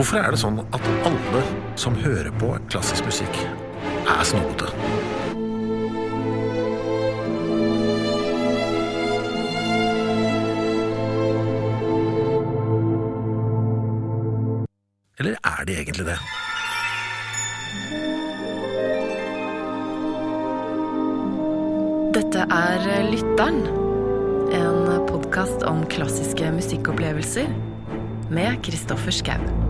Hvorfor 0.00 0.16
er 0.16 0.32
det 0.32 0.38
sånn 0.40 0.62
at 0.72 0.86
alle 1.04 1.40
som 1.76 1.92
hører 2.00 2.30
på 2.40 2.54
klassisk 2.72 3.04
musikk, 3.04 3.34
er 4.08 4.22
snobbete? 4.24 4.70
Eller 15.20 15.36
er 15.36 15.68
de 15.68 15.76
egentlig 15.82 16.06
det? 16.08 16.16
Dette 22.16 22.48
er 22.48 22.88
Lytteren, 23.12 23.66
en 24.62 25.04
podkast 25.12 25.68
om 25.68 25.84
klassiske 25.92 26.54
musikkopplevelser 26.56 27.52
med 28.32 28.64
Kristoffer 28.64 29.12
Schau. 29.12 29.69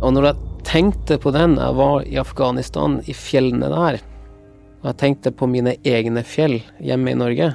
Og 0.00 0.14
når 0.16 0.30
jeg 0.30 0.60
tenkte 0.64 1.18
på 1.20 1.32
den 1.34 1.58
jeg 1.60 1.76
var 1.76 2.06
i 2.08 2.16
Afghanistan, 2.20 3.00
i 3.04 3.12
fjellene 3.12 3.68
der, 3.68 3.98
og 4.80 4.86
jeg 4.88 4.98
tenkte 5.02 5.32
på 5.36 5.48
mine 5.50 5.74
egne 5.84 6.22
fjell 6.24 6.62
hjemme 6.80 7.12
i 7.12 7.18
Norge, 7.20 7.50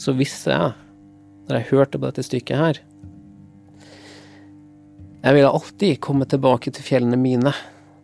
så 0.00 0.14
visste 0.16 0.54
jeg, 0.54 0.70
når 1.48 1.58
jeg 1.58 1.68
hørte 1.74 1.98
på 1.98 2.06
dette 2.06 2.24
stykket 2.24 2.60
her 2.60 2.78
Jeg 5.20 5.34
ville 5.34 5.50
alltid 5.50 6.00
komme 6.00 6.24
tilbake 6.24 6.72
til 6.72 6.86
fjellene 6.86 7.18
mine, 7.20 7.52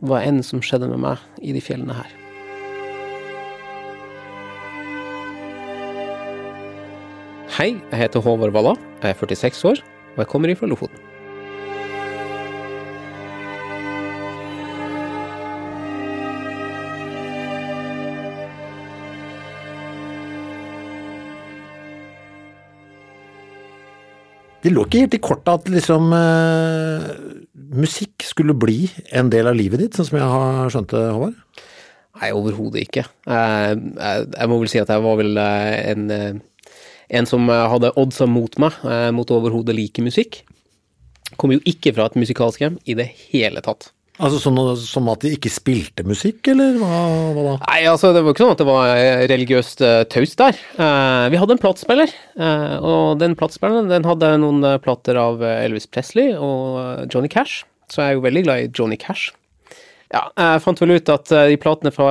hva 0.05 0.21
enn 0.21 0.43
som 0.45 0.61
skjedde 0.61 0.91
med 0.91 1.01
meg 1.07 1.23
i 1.41 1.57
de 1.57 1.65
fjellene 1.65 1.97
her. 1.97 2.13
Hei, 7.57 7.73
jeg 7.89 8.03
heter 8.05 8.21
Håvard 8.21 8.53
Walla, 8.53 8.77
jeg 9.01 9.17
er 9.17 9.21
46 9.25 9.69
år, 9.73 9.85
og 10.13 10.25
jeg 10.27 10.35
kommer 10.35 10.53
ifra 10.53 10.69
Lofoten. 10.69 11.06
Det 24.67 24.73
lå 24.75 24.83
ikke 24.83 25.05
helt 25.05 25.15
i 25.15 25.23
kortet 25.23 25.53
at 25.53 25.69
liksom 25.71 26.09
eh, 26.17 27.05
musikk 27.79 28.25
skulle 28.27 28.57
bli 28.59 28.89
en 29.15 29.29
del 29.31 29.47
av 29.47 29.55
livet 29.55 29.79
ditt, 29.79 29.95
sånn 29.95 30.09
som 30.09 30.17
jeg 30.19 30.31
har 30.33 30.73
skjønt 30.75 30.91
det, 30.91 31.03
Håvard? 31.15 31.37
Nei, 32.17 32.31
overhodet 32.35 32.83
ikke. 32.83 33.05
Jeg, 33.31 33.77
jeg, 33.95 34.27
jeg 34.33 34.51
må 34.51 34.59
vel 34.59 34.73
si 34.73 34.81
at 34.83 34.91
jeg 34.91 35.05
var 35.05 35.21
vel 35.21 35.39
eh, 35.39 35.77
en, 35.93 36.11
eh, 36.11 36.75
en 37.21 37.31
som 37.31 37.47
hadde 37.47 37.93
oddsa 37.95 38.27
mot 38.27 38.59
meg, 38.59 38.83
eh, 38.91 39.13
mot 39.15 39.31
å 39.31 39.39
overhodet 39.39 39.77
like 39.79 40.03
musikk. 40.03 40.41
Kom 41.39 41.55
jo 41.55 41.63
ikke 41.63 41.95
fra 41.95 42.09
et 42.11 42.19
musikalsk 42.19 42.67
hjem 42.67 42.81
i 42.91 42.99
det 42.99 43.07
hele 43.29 43.63
tatt. 43.63 43.93
Altså 44.17 44.39
sånn 44.41 44.59
som 44.81 45.09
at 45.13 45.25
de 45.27 45.35
ikke 45.37 45.51
spilte 45.53 46.05
musikk, 46.09 46.47
eller 46.49 46.79
hva, 46.81 47.01
hva 47.37 47.43
da? 47.45 47.55
Nei, 47.67 47.81
altså 47.91 48.15
det 48.17 48.23
var 48.25 48.33
ikke 48.33 48.47
sånn 48.47 48.55
at 48.55 48.63
det 48.63 48.69
var 48.69 48.93
eh, 48.95 49.25
religiøst 49.29 49.83
uh, 49.85 50.05
taust 50.09 50.41
der. 50.41 50.61
Uh, 50.79 51.29
vi 51.33 51.41
hadde 51.41 51.57
en 51.57 51.61
platespiller, 51.61 52.15
uh, 52.41 52.77
og 52.81 53.21
den 53.21 53.37
platespilleren 53.37 54.09
hadde 54.09 54.31
noen 54.41 54.65
plater 54.85 55.21
av 55.21 55.45
Elvis 55.45 55.89
Presley 55.93 56.33
og 56.33 57.13
Johnny 57.13 57.29
Cash, 57.33 57.67
så 57.93 58.03
jeg 58.03 58.15
er 58.15 58.17
jo 58.17 58.25
veldig 58.25 58.45
glad 58.49 58.65
i 58.65 58.73
Johnny 58.73 58.97
Cash. 59.01 59.35
Ja, 60.15 60.25
jeg 60.39 60.65
fant 60.65 60.81
vel 60.81 60.97
ut 60.97 61.13
at 61.13 61.29
de 61.29 61.61
platene 61.61 61.93
fra, 61.93 62.09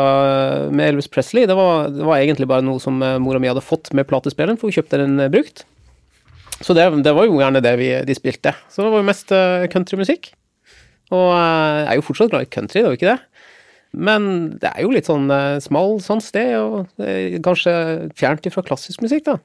med 0.69 0.91
Elvis 0.91 1.09
Presley, 1.09 1.49
det 1.49 1.57
var, 1.57 1.89
det 1.89 2.05
var 2.05 2.19
egentlig 2.21 2.51
bare 2.51 2.65
noe 2.67 2.77
som 2.83 3.01
mora 3.01 3.41
mi 3.41 3.49
hadde 3.49 3.65
fått 3.65 3.95
med 3.97 4.05
platespilleren, 4.05 4.59
for 4.61 4.69
hun 4.69 4.77
kjøpte 4.77 5.01
den 5.01 5.17
brukt. 5.33 5.65
Så 6.61 6.75
det, 6.77 6.85
det 7.03 7.17
var 7.17 7.25
jo 7.25 7.39
gjerne 7.39 7.63
det 7.63 7.77
vi, 7.81 7.93
de 8.05 8.15
spilte. 8.17 8.53
Så 8.69 8.83
det 8.83 8.91
var 8.93 9.01
jo 9.01 9.09
mest 9.09 9.31
countrymusikk. 9.73 10.35
Og 11.13 11.29
eh, 11.35 11.79
jeg 11.83 11.89
er 11.91 11.99
jo 11.99 12.05
fortsatt 12.07 12.31
glad 12.33 12.47
i 12.47 12.51
country, 12.53 12.81
det 12.81 12.85
er 12.85 12.93
jo 12.93 12.99
ikke 12.99 13.13
det. 13.13 13.19
Men 13.95 14.29
det 14.61 14.71
er 14.71 14.83
jo 14.83 14.91
litt 14.91 15.09
sånn 15.09 15.29
eh, 15.31 15.57
smal 15.63 15.99
sånn 16.03 16.23
sted, 16.23 16.55
og 16.59 17.03
eh, 17.03 17.38
kanskje 17.45 17.75
fjernt 18.17 18.47
ifra 18.49 18.66
klassisk 18.66 19.05
musikk, 19.05 19.27
da. 19.29 19.39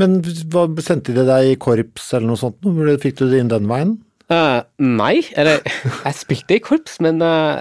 Men 0.00 0.18
hva 0.50 0.66
sendte 0.82 1.14
de 1.14 1.26
deg 1.28 1.52
i 1.52 1.58
korps 1.60 2.08
eller 2.16 2.32
noe 2.32 2.40
sånt? 2.40 2.58
Fikk 3.02 3.20
du 3.20 3.28
det 3.30 3.42
inn 3.42 3.52
den 3.52 3.70
veien? 3.70 3.94
Uh, 4.32 4.64
nei, 4.80 5.20
eller 5.38 5.60
jeg 6.06 6.16
spilte 6.16 6.56
i 6.56 6.62
korps, 6.64 6.96
men 7.04 7.20
uh, 7.22 7.60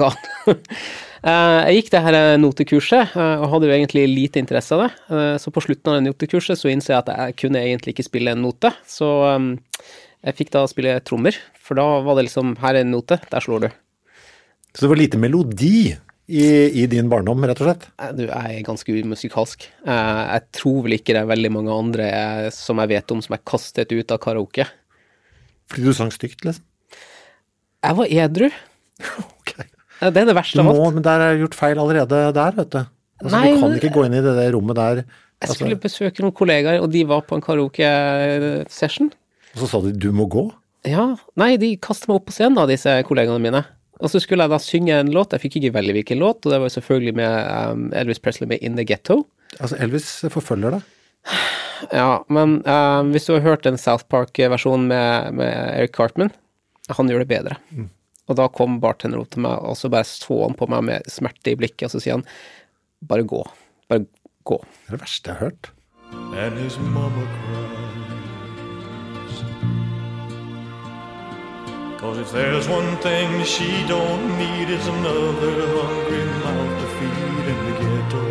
god. 0.00 0.16
Uh, 1.22 1.60
jeg 1.68 1.76
gikk 1.76 1.90
det 1.92 2.00
her 2.02 2.16
notekurset, 2.42 3.12
eh, 3.14 3.42
og 3.44 3.50
hadde 3.52 3.68
jo 3.68 3.74
egentlig 3.76 4.08
lite 4.10 4.40
interesse 4.42 4.74
av 4.74 4.80
det. 4.82 4.88
Eh, 5.14 5.34
så 5.38 5.52
på 5.54 5.62
slutten 5.62 5.92
av 5.92 6.00
det 6.00 6.08
notekurset 6.08 6.58
så 6.58 6.72
innså 6.72 6.90
jeg 6.90 6.98
at 6.98 7.12
jeg 7.12 7.36
kunne 7.44 7.62
egentlig 7.62 7.94
ikke 7.94 8.08
spille 8.08 8.34
en 8.34 8.42
note. 8.42 8.72
Så 8.90 9.06
um, 9.30 9.52
jeg 10.22 10.36
fikk 10.38 10.50
da 10.54 10.62
spille 10.70 10.94
trommer, 11.06 11.36
for 11.58 11.78
da 11.78 11.84
var 12.06 12.18
det 12.18 12.28
liksom 12.28 12.54
Her 12.62 12.76
er 12.78 12.84
en 12.86 12.92
note, 12.94 13.18
der 13.30 13.42
slår 13.44 13.64
du. 13.66 13.68
Så 14.72 14.84
det 14.84 14.90
var 14.92 15.00
lite 15.00 15.18
melodi 15.20 15.92
i, 16.32 16.44
i 16.82 16.86
din 16.88 17.08
barndom, 17.12 17.42
rett 17.44 17.58
og 17.60 17.66
slett? 17.68 17.88
Du 18.16 18.22
jeg 18.24 18.58
er 18.60 18.62
ganske 18.64 18.94
umusikalsk. 19.02 19.66
Eh, 19.84 20.20
Jeg 20.36 20.46
tror 20.56 20.78
vel 20.86 20.94
ikke 20.96 21.12
det 21.16 21.24
er 21.24 21.28
veldig 21.32 21.50
mange 21.52 21.74
andre 21.74 22.06
som 22.54 22.78
jeg 22.80 22.92
vet 22.94 23.12
om 23.12 23.20
som 23.24 23.34
er 23.36 23.42
kastet 23.44 23.92
ut 23.92 24.14
av 24.14 24.20
karaoke. 24.22 24.64
Fordi 25.72 25.84
du 25.84 25.92
sang 25.96 26.12
stygt, 26.14 26.44
liksom? 26.46 26.64
Jeg 27.82 27.98
var 27.98 28.06
edru. 28.26 28.48
Ok. 29.42 29.56
Det 30.02 30.18
er 30.18 30.26
det 30.30 30.34
verste 30.34 30.58
Du 30.58 30.62
av 30.64 30.74
må, 30.74 30.86
men 30.94 31.02
der 31.04 31.20
er 31.22 31.36
gjort 31.38 31.54
feil 31.58 31.78
allerede 31.78 32.22
der, 32.34 32.54
vet 32.56 32.70
du. 32.74 32.78
Altså, 33.22 33.34
Nei, 33.36 33.50
du 33.52 33.60
kan 33.60 33.74
ikke 33.76 33.90
gå 33.94 34.04
inn 34.08 34.16
i 34.18 34.22
det 34.24 34.32
der 34.38 34.50
rommet 34.54 34.78
der. 34.78 35.02
Jeg 35.02 35.42
Altså, 35.42 35.56
skulle 35.58 35.78
besøke 35.82 36.22
noen 36.24 36.34
kollegaer, 36.38 36.80
og 36.82 36.88
de 36.94 37.02
var 37.10 37.22
på 37.26 37.34
en 37.38 37.42
karaoke-session. 37.44 39.10
Og 39.54 39.62
så 39.62 39.68
sa 39.68 39.80
de 39.84 39.92
'du 39.92 40.10
må 40.12 40.26
gå'. 40.28 40.50
Ja, 40.88 41.16
nei, 41.38 41.56
de 41.56 41.76
kastet 41.76 42.08
meg 42.08 42.20
opp 42.20 42.26
på 42.26 42.34
scenen, 42.34 42.56
da, 42.58 42.66
disse 42.66 42.90
kollegaene 43.06 43.42
mine. 43.42 43.64
Og 44.02 44.10
så 44.10 44.18
skulle 44.18 44.42
jeg 44.42 44.50
da 44.50 44.58
synge 44.58 44.98
en 44.98 45.12
låt. 45.14 45.30
Jeg 45.30 45.42
fikk 45.44 45.60
ikke 45.60 45.74
velge 45.76 45.94
hvilken 45.94 46.18
låt, 46.18 46.42
og 46.42 46.50
det 46.50 46.58
var 46.58 46.72
selvfølgelig 46.74 47.14
med 47.14 47.32
um, 47.70 47.84
Elvis 47.94 48.18
Presley 48.18 48.48
med 48.48 48.58
'In 48.62 48.76
The 48.76 48.84
Ghetto'. 48.84 49.22
Altså, 49.60 49.76
Elvis 49.78 50.24
forfølger 50.32 50.78
deg. 50.78 50.82
Ja, 51.92 52.24
men 52.28 52.62
eh, 52.66 53.02
hvis 53.10 53.26
du 53.26 53.34
har 53.34 53.42
hørt 53.42 53.64
den 53.64 53.78
South 53.78 54.06
Park-versjonen 54.08 54.86
med, 54.86 55.34
med 55.34 55.50
Eric 55.50 55.92
Cartman, 55.96 56.30
han 56.88 57.10
gjør 57.10 57.24
det 57.24 57.28
bedre. 57.28 57.56
Og 58.30 58.38
da 58.38 58.46
kom 58.48 58.80
bartenderen 58.80 59.22
opp 59.22 59.30
til 59.34 59.42
meg, 59.42 59.58
og 59.58 59.76
så 59.76 59.90
bare 59.90 60.06
så 60.06 60.44
han 60.44 60.54
på 60.54 60.68
meg 60.70 60.84
med 60.88 61.10
smerte 61.10 61.52
i 61.52 61.58
blikket, 61.58 61.88
og 61.88 61.94
så 61.94 62.02
sier 62.02 62.18
han 62.20 62.26
bare 63.02 63.26
gå. 63.26 63.42
Bare 63.90 64.06
gå. 64.46 64.58
Det 64.62 64.94
er 64.94 64.96
det 64.96 65.02
verste 65.02 65.30
jeg 65.30 65.38
har 65.38 65.50
hørt. 65.50 65.72
and 66.34 66.58
his 66.58 66.78
mama 66.78 67.26
cries. 67.26 68.01
Cause 72.02 72.18
if 72.18 72.32
there's 72.32 72.66
one 72.66 72.96
thing 72.98 73.30
she 73.46 73.68
don't 73.86 74.24
need 74.34 74.66
is 74.76 74.86
another 74.90 75.52
hungry 75.70 76.24
mouth 76.42 76.72
to 76.80 76.86
feed 76.98 77.44
in 77.52 77.60
the 77.66 77.74
ghetto. 77.78 78.22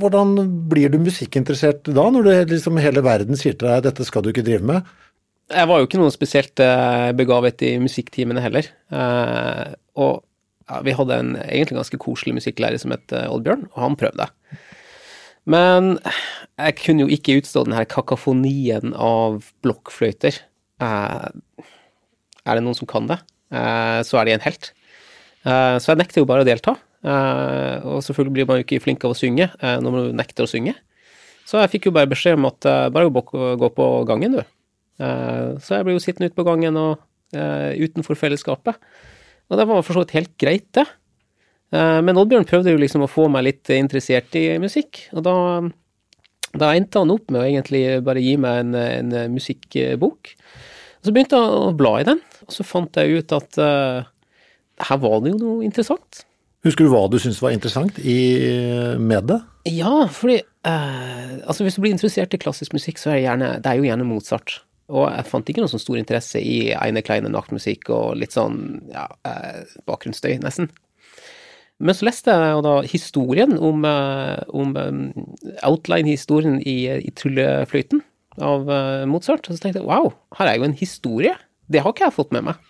Hvordan 0.00 0.32
blir 0.72 0.88
du 0.88 0.96
musikkinteressert 0.96 1.92
da, 1.92 2.06
når 2.08 2.24
det 2.24 2.36
liksom 2.54 2.80
hele 2.80 3.04
verden 3.04 3.36
sier 3.36 3.52
til 3.52 3.68
deg 3.68 3.84
'dette 3.84 4.08
skal 4.08 4.24
du 4.24 4.32
ikke 4.32 4.46
drive 4.48 4.64
med'? 4.64 4.88
Jeg 5.52 5.68
var 5.68 5.82
jo 5.82 5.90
ikke 5.90 6.00
noe 6.00 6.16
spesielt 6.16 6.64
eh, 6.64 7.12
begavet 7.12 7.60
i 7.68 7.76
musikktimene 7.76 8.40
heller. 8.40 8.72
Eh, 8.88 9.76
og 10.00 10.24
ja, 10.70 10.80
vi 10.88 10.96
hadde 10.96 11.20
en 11.20 11.34
egentlig 11.36 11.82
ganske 11.82 12.00
koselig 12.00 12.38
musikklærer 12.40 12.80
som 12.80 12.96
het 12.96 13.12
eh, 13.12 13.28
Oddbjørn, 13.28 13.68
og 13.74 13.82
han 13.84 14.00
prøvde. 14.00 14.32
Men 15.48 15.96
jeg 16.60 16.76
kunne 16.78 17.04
jo 17.06 17.10
ikke 17.10 17.40
utstå 17.40 17.64
den 17.66 17.74
her 17.74 17.86
kakofonien 17.90 18.94
av 18.94 19.42
blokkfløyter. 19.64 20.38
Eh, 20.82 21.28
er 22.42 22.58
det 22.58 22.62
noen 22.64 22.78
som 22.78 22.88
kan 22.90 23.08
det, 23.10 23.18
eh, 23.54 24.00
så 24.06 24.20
er 24.20 24.26
de 24.26 24.36
en 24.36 24.46
helt. 24.46 24.72
Eh, 25.44 25.76
så 25.82 25.92
jeg 25.92 26.00
nekter 26.02 26.22
jo 26.22 26.28
bare 26.30 26.46
å 26.46 26.48
delta. 26.48 26.76
Og 27.02 27.98
selvfølgelig 28.06 28.32
blir 28.36 28.46
man 28.46 28.60
jo 28.60 28.62
ikke 28.62 28.82
flink 28.84 29.02
av 29.02 29.10
å 29.10 29.18
synge 29.18 29.48
når 29.58 29.90
man 29.90 30.12
nekter 30.14 30.44
å 30.44 30.50
synge. 30.50 30.76
Så 31.42 31.58
jeg 31.58 31.72
fikk 31.72 31.88
jo 31.88 31.94
bare 31.96 32.06
beskjed 32.06 32.38
om 32.38 32.46
at 32.46 32.62
bare 32.94 33.10
gå, 33.10 33.70
på 33.74 33.86
gangen, 34.06 34.36
du. 34.38 34.44
Så 35.58 35.74
jeg 35.74 35.82
ble 35.82 35.96
jo 35.96 36.04
sittende 36.04 36.30
ute 36.30 36.38
på 36.38 36.46
gangen 36.46 36.78
og 36.78 37.02
utenfor 37.34 38.14
fellesskapet. 38.14 38.78
Og 39.50 39.58
det 39.58 39.66
var 39.66 39.82
for 39.82 39.98
så 39.98 40.04
vidt 40.04 40.14
helt 40.14 40.30
greit, 40.38 40.68
det. 40.78 40.86
Eh, 41.72 42.00
men 42.04 42.18
Oddbjørn 42.20 42.48
prøvde 42.48 42.74
jo 42.74 42.80
liksom 42.80 43.06
å 43.06 43.10
få 43.10 43.28
meg 43.32 43.46
litt 43.48 43.72
interessert 43.74 44.34
i 44.38 44.46
musikk, 44.62 45.06
og 45.16 45.24
da, 45.26 45.36
da 46.52 46.72
endte 46.76 47.02
han 47.02 47.14
opp 47.14 47.32
med 47.32 47.42
å 47.42 47.46
egentlig 47.48 47.84
bare 48.04 48.24
gi 48.24 48.36
meg 48.40 48.64
en, 48.66 48.76
en 48.76 49.14
musikkbok. 49.32 50.34
Og 51.02 51.08
så 51.08 51.14
begynte 51.14 51.38
jeg 51.40 51.62
å 51.62 51.72
bla 51.76 51.96
i 52.00 52.06
den, 52.06 52.20
og 52.46 52.52
så 52.54 52.66
fant 52.66 53.00
jeg 53.00 53.22
ut 53.22 53.32
at 53.34 53.58
uh, 53.58 54.04
her 54.86 55.00
var 55.02 55.22
det 55.22 55.32
jo 55.32 55.40
noe 55.40 55.64
interessant. 55.66 56.22
Husker 56.62 56.86
du 56.86 56.92
hva 56.92 57.08
du 57.10 57.16
syntes 57.18 57.40
var 57.42 57.54
interessant 57.54 57.96
i, 57.98 58.20
med 59.02 59.26
det? 59.32 59.40
Ja, 59.66 60.04
fordi 60.14 60.36
eh, 60.38 61.32
altså 61.42 61.66
hvis 61.66 61.74
du 61.74 61.82
blir 61.82 61.94
interessert 61.94 62.34
i 62.34 62.38
klassisk 62.38 62.76
musikk, 62.76 63.00
så 63.02 63.10
er 63.10 63.16
det 63.16 63.24
gjerne 63.24 63.48
Det 63.62 63.70
er 63.70 63.80
jo 63.80 63.88
gjerne 63.88 64.06
Mozart. 64.06 64.60
Og 64.92 65.08
jeg 65.08 65.26
fant 65.26 65.50
ikke 65.50 65.62
noen 65.62 65.72
sånn 65.72 65.82
stor 65.82 65.98
interesse 65.98 66.38
i 66.38 66.70
Eine 66.76 67.02
kleine 67.02 67.30
nachtmusikk 67.34 67.90
og 67.94 68.14
litt 68.20 68.34
sånn 68.36 68.60
ja, 68.92 69.08
eh, 69.26 69.74
bakgrunnsstøy, 69.90 70.36
nesten. 70.42 70.70
Men 71.82 71.98
så 71.98 72.06
leste 72.06 72.30
jeg 72.30 72.62
da 72.64 72.74
historien 72.86 73.56
om, 73.58 73.84
eh, 73.88 74.42
om 74.54 74.74
eh, 74.78 74.98
outline-historien 75.66 76.60
i, 76.62 76.76
i 77.02 77.14
Tryllefløyten. 77.18 78.04
av 78.40 78.70
eh, 78.70 79.04
Mozart. 79.04 79.48
Og 79.48 79.56
så 79.56 79.64
tenkte 79.64 79.82
jeg 79.82 79.88
wow, 79.88 80.12
her 80.38 80.48
er 80.48 80.60
jo 80.60 80.68
en 80.68 80.78
historie. 80.78 81.34
Det 81.68 81.82
har 81.82 81.92
ikke 81.92 82.06
jeg 82.06 82.16
fått 82.16 82.32
med 82.32 82.46
meg. 82.50 82.68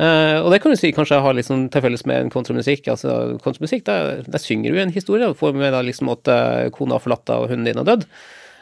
Uh, 0.00 0.40
og 0.40 0.48
det 0.48 0.62
kan 0.62 0.72
du 0.72 0.78
si 0.80 0.94
kanskje 0.96 1.18
jeg 1.18 1.24
har 1.26 1.34
liksom 1.36 1.66
til 1.68 1.82
felles 1.84 2.06
med 2.08 2.22
en 2.22 2.30
kontramusikk. 2.32 2.86
Altså, 2.88 3.36
kontramusikk, 3.44 3.82
der, 3.84 4.22
der 4.24 4.40
synger 4.40 4.72
du 4.72 4.80
en 4.80 4.94
historie, 4.94 5.28
og 5.28 5.36
får 5.36 5.52
med 5.58 5.74
deg 5.74 5.90
liksom 5.90 6.08
at 6.14 6.30
uh, 6.30 6.70
kona 6.72 6.96
har 6.96 7.04
forlatt 7.04 7.26
deg 7.28 7.42
og 7.42 7.52
hunden 7.52 7.68
din 7.68 7.82
har 7.82 7.88
dødd. 7.88 8.06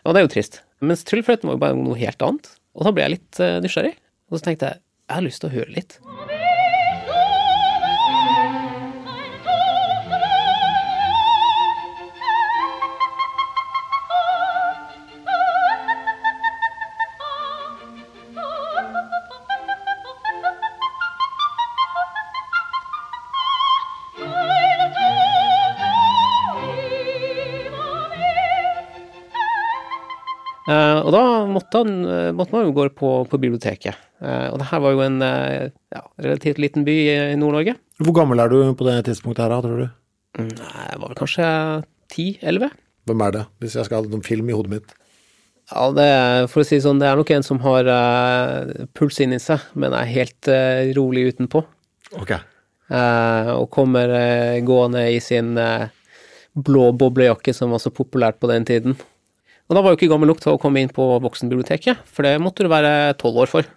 Og 0.03 0.17
det 0.17 0.23
er 0.23 0.27
jo 0.27 0.33
trist. 0.35 0.63
Mens 0.83 1.07
tryllfløyten 1.07 1.47
var 1.47 1.59
jo 1.59 1.63
bare 1.63 1.79
noe 1.79 2.01
helt 2.01 2.27
annet. 2.27 2.51
Og 2.75 2.89
da 2.89 2.95
ble 2.97 3.07
jeg 3.07 3.19
litt 3.19 3.43
uh, 3.45 3.61
nysgjerrig. 3.63 3.95
Og 4.33 4.41
så 4.41 4.49
tenkte 4.49 4.73
jeg 4.73 4.83
jeg 4.83 5.17
har 5.21 5.25
lyst 5.25 5.45
til 5.45 5.49
å 5.49 5.55
høre 5.55 5.73
litt. 5.79 6.01
Og 31.09 31.15
da 31.15 31.23
måtte, 31.49 31.81
han, 31.81 31.93
eh, 32.05 32.31
måtte 32.37 32.53
man 32.53 32.67
jo 32.67 32.75
gå 32.77 32.85
på, 32.93 33.11
på 33.31 33.41
biblioteket. 33.41 33.97
Eh, 34.21 34.49
og 34.53 34.59
det 34.61 34.67
her 34.69 34.83
var 34.85 34.93
jo 34.93 35.05
en 35.07 35.23
eh, 35.25 35.71
ja, 35.95 36.03
relativt 36.21 36.61
liten 36.61 36.85
by 36.85 36.97
i 37.09 37.15
Nord-Norge. 37.41 37.79
Hvor 38.05 38.17
gammel 38.19 38.43
er 38.45 38.53
du 38.53 38.59
på 38.77 38.85
det 38.85 38.99
tidspunktet 39.09 39.47
her, 39.47 39.55
da, 39.55 39.63
tror 39.65 39.81
du? 39.81 39.89
Mm, 40.37 40.53
Nei, 40.53 40.85
Jeg 40.91 41.01
var 41.01 41.07
vel 41.07 41.21
kanskje 41.23 41.49
10-11. 42.13 42.77
Hvem 43.09 43.25
er 43.25 43.37
det, 43.39 43.45
hvis 43.65 43.79
jeg 43.79 43.89
skal 43.89 44.03
ha 44.03 44.13
noen 44.13 44.27
film 44.27 44.53
i 44.53 44.59
hodet 44.59 44.75
mitt? 44.75 44.95
Ja, 45.73 45.89
det 45.97 46.05
er, 46.13 46.45
for 46.53 46.61
å 46.61 46.69
si 46.69 46.77
sånn, 46.85 47.01
det 47.01 47.09
er 47.09 47.17
nok 47.17 47.33
en 47.33 47.45
som 47.45 47.61
har 47.65 47.89
uh, 47.89 48.87
puls 48.97 49.19
inni 49.25 49.41
seg, 49.41 49.65
men 49.77 49.97
er 49.97 50.09
helt 50.09 50.49
uh, 50.49 50.93
rolig 50.97 51.27
utenpå. 51.33 51.65
Ok. 52.21 52.37
Uh, 52.89 53.53
og 53.59 53.67
kommer 53.73 54.13
gående 54.65 55.09
i 55.13 55.19
sin 55.21 55.57
blå 56.57 56.87
boblejakke 56.97 57.53
som 57.57 57.73
var 57.73 57.83
så 57.85 57.93
populært 57.93 58.41
på 58.41 58.49
den 58.49 58.65
tiden. 58.69 58.97
Og 59.69 59.77
da 59.77 59.83
var 59.85 59.93
jo 59.93 59.99
ikke 59.99 60.09
gammel 60.11 60.31
nok 60.31 60.41
til 60.41 60.55
å 60.55 60.61
komme 60.61 60.81
inn 60.81 60.93
på 60.93 61.05
voksenbiblioteket, 61.25 62.07
for 62.09 62.25
det 62.25 62.39
måtte 62.41 62.65
du 62.65 62.71
være 62.73 63.13
tolv 63.21 63.43
år 63.45 63.51
for. 63.53 63.69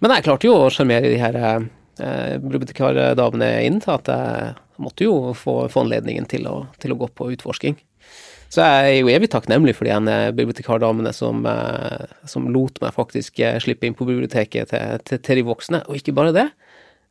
Men 0.00 0.14
jeg 0.14 0.24
klarte 0.28 0.48
jo 0.48 0.54
å 0.56 0.70
sjarmere 0.72 1.10
de 1.10 1.18
her 1.20 1.36
eh, 1.42 2.38
bibliotekardamene 2.40 3.50
inn 3.66 3.80
til 3.84 3.92
at 3.96 4.08
jeg 4.08 4.54
måtte 4.80 5.04
jo 5.04 5.34
få, 5.36 5.60
få 5.68 5.84
anledningen 5.84 6.28
til 6.30 6.48
å, 6.48 6.62
til 6.80 6.94
å 6.94 6.98
gå 7.02 7.10
på 7.18 7.28
utforsking. 7.34 7.76
Så 8.48 8.64
jeg 8.64 8.88
er 8.88 8.94
jo 9.02 9.10
evig 9.12 9.28
takknemlig 9.34 9.74
for 9.76 9.84
de 9.84 9.92
ene 9.92 10.14
bibliotekardamene 10.32 11.12
som, 11.12 11.44
eh, 11.44 12.08
som 12.30 12.48
lot 12.54 12.80
meg 12.80 12.96
faktisk 12.96 13.42
eh, 13.44 13.58
slippe 13.60 13.84
inn 13.84 13.98
på 13.98 14.08
biblioteket 14.08 14.72
til, 14.72 15.04
til, 15.04 15.20
til 15.20 15.42
de 15.42 15.46
voksne. 15.50 15.82
Og 15.90 16.00
ikke 16.00 16.16
bare 16.16 16.32
det, 16.36 16.48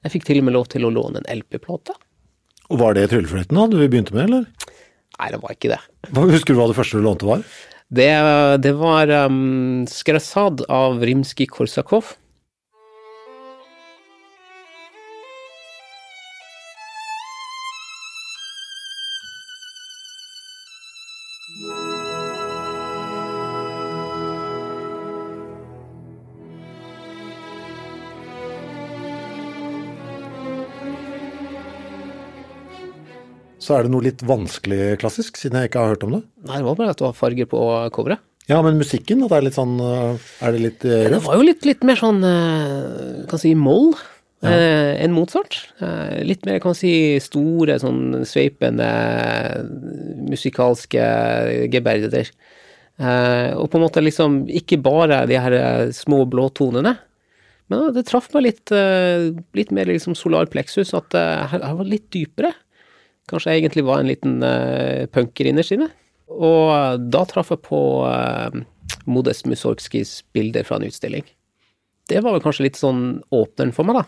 jeg 0.05 0.15
fikk 0.15 0.25
til 0.25 0.41
og 0.41 0.47
med 0.47 0.57
lov 0.57 0.69
til 0.73 0.87
å 0.87 0.93
låne 0.93 1.21
en 1.21 1.29
LP-plate. 1.37 1.93
Og 2.73 2.81
var 2.81 2.97
det 2.97 3.11
tryllefløyten 3.11 3.59
da 3.59 3.69
du 3.69 3.77
begynte 3.83 4.17
med, 4.17 4.31
eller? 4.31 4.73
Nei, 5.17 5.29
det 5.33 5.39
var 5.43 5.53
ikke 5.53 5.75
det. 5.75 5.81
Husker 6.17 6.53
du 6.55 6.59
hva 6.59 6.67
det 6.71 6.77
første 6.77 6.97
du 6.97 7.05
lånte 7.05 7.29
var? 7.29 7.45
Det, 7.87 8.11
det 8.63 8.73
var 8.75 9.09
um, 9.09 9.85
Skrasad 9.87 10.65
av 10.67 11.05
Rimskij-Korsakov. 11.05 12.17
Så 33.67 33.75
er 33.75 33.83
det 33.83 33.91
noe 33.91 34.05
litt 34.05 34.21
vanskelig 34.23 34.95
klassisk, 35.01 35.35
siden 35.35 35.59
jeg 35.59 35.67
ikke 35.67 35.81
har 35.83 35.95
hørt 35.95 36.05
om 36.07 36.13
det. 36.15 36.23
Nei, 36.47 36.61
det 36.61 36.67
var 36.69 36.77
bare 36.79 36.93
at 36.93 37.01
det 37.01 37.07
var 37.09 37.17
farger 37.17 37.49
på 37.51 37.63
coveret. 37.95 38.23
Ja, 38.47 38.61
men 38.63 38.77
musikken, 38.79 39.25
at 39.25 39.33
det 39.33 39.39
er 39.41 39.43
litt 39.49 39.57
sånn 39.57 39.73
øh, 39.83 40.27
Er 40.39 40.53
det 40.55 40.61
litt 40.63 40.83
røft? 40.87 41.09
Det 41.11 41.23
var 41.25 41.35
jo 41.35 41.47
litt, 41.49 41.65
litt 41.67 41.81
mer 41.83 41.99
sånn, 41.99 42.21
eh, 42.23 43.25
kan 43.27 43.41
si, 43.41 43.51
moll 43.59 43.89
eh, 44.47 44.93
enn 45.03 45.11
Mozart. 45.11 45.57
Eh, 45.83 46.21
litt 46.23 46.47
mer, 46.47 46.61
kan 46.63 46.77
si, 46.77 46.93
store, 47.19 47.75
sånn 47.83 48.21
sveipende 48.29 48.87
musikalske 50.31 51.09
geberder. 51.73 52.31
Eh, 52.97 53.51
og 53.57 53.67
på 53.67 53.81
en 53.81 53.83
måte 53.83 54.05
liksom 54.05 54.45
ikke 54.47 54.79
bare 54.79 55.25
de 55.27 55.41
her 55.43 55.57
eh, 55.57 55.91
små 55.95 56.23
blåtonene, 56.31 56.95
men 57.67 57.91
det 57.91 58.05
traff 58.07 58.29
meg 58.31 58.45
litt, 58.47 58.71
eh, 58.71 59.27
litt 59.59 59.75
mer 59.75 59.91
liksom 59.91 60.15
solar 60.15 60.47
plexus, 60.47 60.95
at 60.95 61.19
eh, 61.19 61.43
her, 61.51 61.67
her 61.67 61.75
var 61.81 61.91
litt 61.91 62.07
dypere. 62.15 62.53
Kanskje 63.27 63.53
jeg 63.53 63.63
egentlig 63.63 63.85
var 63.87 64.01
en 64.01 64.09
liten 64.09 64.37
uh, 64.43 65.05
punker 65.11 65.49
innerst 65.49 65.73
inne. 65.75 65.89
Og 66.27 66.73
eh, 66.73 66.97
da 67.07 67.21
traff 67.27 67.53
jeg 67.53 67.63
på 67.63 67.79
uh, 68.03 68.51
Modest 69.07 69.47
Mussorgskijs 69.47 70.19
bilder 70.35 70.67
fra 70.67 70.75
en 70.75 70.85
utstilling. 70.87 71.23
Det 72.11 72.19
var 72.23 72.35
vel 72.35 72.43
kanskje 72.43 72.65
litt 72.65 72.79
sånn 72.79 73.21
åpneren 73.31 73.71
for 73.75 73.87
meg, 73.87 74.01
da. 74.01 74.03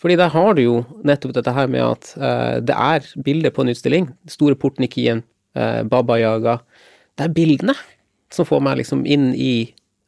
Fordi 0.00 0.18
der 0.20 0.32
har 0.32 0.56
du 0.56 0.60
jo 0.60 0.76
nettopp 1.08 1.32
dette 1.38 1.54
her 1.56 1.72
med 1.72 1.84
at 1.86 2.12
uh, 2.20 2.56
det 2.60 2.76
er 2.76 3.08
bilder 3.24 3.52
på 3.56 3.64
en 3.64 3.72
utstilling. 3.72 4.10
Store 4.28 4.56
porten 4.60 4.84
i 4.84 4.90
Kien, 4.92 5.24
uh, 5.56 5.80
Baba 5.88 6.20
Yaga. 6.20 6.58
Det 7.16 7.28
er 7.28 7.36
bildene 7.36 7.76
som 8.32 8.48
får 8.48 8.60
meg 8.64 8.82
liksom 8.82 9.06
inn 9.08 9.30
i 9.32 9.54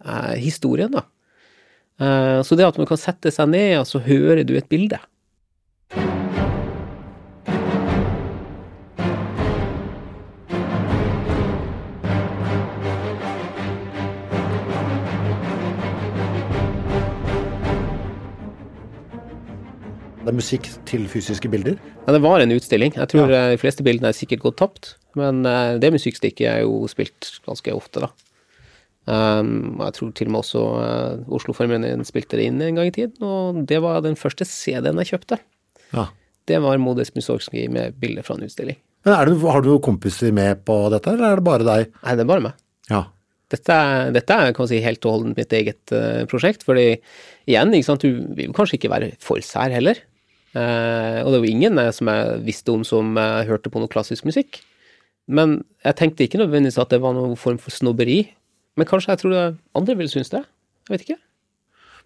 uh, 0.05 0.37
historien, 0.37 0.93
da. 0.93 1.07
Eh, 1.99 2.41
så 2.43 2.55
det 2.55 2.67
at 2.67 2.79
man 2.79 2.87
kan 2.87 3.01
sette 3.01 3.33
seg 3.35 3.51
ned, 3.51 3.81
og 3.81 3.89
så 3.91 4.01
hører 4.03 4.45
du 4.47 4.55
et 4.59 4.69
bilde. 4.71 5.01
Det 20.29 20.35
er 20.35 20.43
musikk 20.43 20.67
til 20.85 21.07
fysiske 21.09 21.49
bilder. 21.49 21.79
Ja, 22.05 22.13
det 22.13 22.19
var 22.21 22.43
en 22.45 22.51
utstilling. 22.53 22.93
Jeg 22.93 23.09
tror 23.09 23.31
ja. 23.33 23.47
de 23.49 23.57
fleste 23.57 23.81
bildene 23.81 24.11
er 24.11 24.17
sikkert 24.17 24.43
gått 24.43 24.59
tapt, 24.61 24.91
men 25.17 25.41
eh, 25.49 25.79
det 25.81 25.89
musikkstikket 25.95 26.45
er 26.51 26.59
jo 26.67 26.83
spilt 26.93 27.31
ganske 27.47 27.73
ofte, 27.73 28.02
da. 28.05 28.11
Um, 29.09 29.79
jeg 29.81 29.95
tror 29.97 30.11
til 30.12 30.29
og 30.29 30.35
med 30.35 30.43
også 30.43 30.62
uh, 30.85 31.33
Oslo-formelen 31.33 32.05
spilte 32.05 32.37
det 32.37 32.50
inn 32.50 32.61
en 32.61 32.76
gang 32.76 32.91
i 32.91 32.93
tiden, 32.93 33.17
og 33.25 33.62
det 33.71 33.79
var 33.81 34.02
den 34.05 34.19
første 34.21 34.45
CD-en 34.45 35.00
jeg 35.00 35.14
kjøpte. 35.14 35.38
Ja. 35.95 36.11
Det 36.45 36.61
var 36.61 36.76
Modest 36.76 37.17
Mussorgskij 37.17 37.71
med 37.73 37.97
bilder 38.02 38.26
fra 38.26 38.37
en 38.37 38.45
utstilling. 38.45 38.76
Men 39.09 39.14
det, 39.14 39.38
Har 39.49 39.64
du 39.64 39.71
noen 39.71 39.87
kompiser 39.88 40.37
med 40.37 40.61
på 40.69 40.76
dette, 40.93 41.17
eller 41.17 41.31
er 41.31 41.41
det 41.41 41.49
bare 41.49 41.71
deg? 41.71 41.97
Nei, 42.02 42.19
det 42.19 42.26
er 42.26 42.31
bare 42.35 42.47
meg. 42.50 42.61
Ja. 42.93 43.07
Dette 43.49 43.81
dette 44.12 44.37
er 44.37 44.52
kan 44.52 44.67
man 44.67 44.73
si, 44.75 44.85
helt 44.85 45.09
og 45.09 45.17
holdent 45.17 45.41
mitt 45.41 45.57
eget 45.57 45.97
uh, 45.97 46.29
prosjekt, 46.29 46.69
fordi 46.69 46.91
igjen, 47.49 47.73
sant, 47.81 48.05
du 48.05 48.37
vil 48.37 48.52
kanskje 48.52 48.76
ikke 48.76 48.93
være 48.93 49.14
for 49.25 49.41
sær 49.41 49.73
heller. 49.73 50.05
Eh, 50.57 51.21
og 51.25 51.35
det 51.35 51.40
var 51.43 51.50
ingen 51.50 51.81
eh, 51.81 51.93
som 51.93 52.09
jeg 52.09 52.40
visste 52.47 52.73
om 52.73 52.85
som 52.87 53.17
eh, 53.21 53.45
hørte 53.49 53.73
på 53.73 53.83
noe 53.83 53.90
klassisk 53.93 54.26
musikk. 54.28 54.62
Men 55.28 55.59
jeg 55.85 55.99
tenkte 55.99 56.25
ikke 56.25 56.40
nødvendigvis 56.40 56.81
at 56.81 56.93
det 56.95 57.02
var 57.05 57.17
noen 57.17 57.37
form 57.37 57.59
for 57.61 57.75
snobberi. 57.75 58.23
Men 58.78 58.88
kanskje 58.88 59.12
jeg 59.12 59.23
tror 59.23 59.35
det 59.35 59.43
andre 59.76 59.99
ville 59.99 60.12
synes 60.12 60.33
det. 60.33 60.45
Jeg 60.88 60.95
vet 60.95 61.05
ikke. 61.05 61.19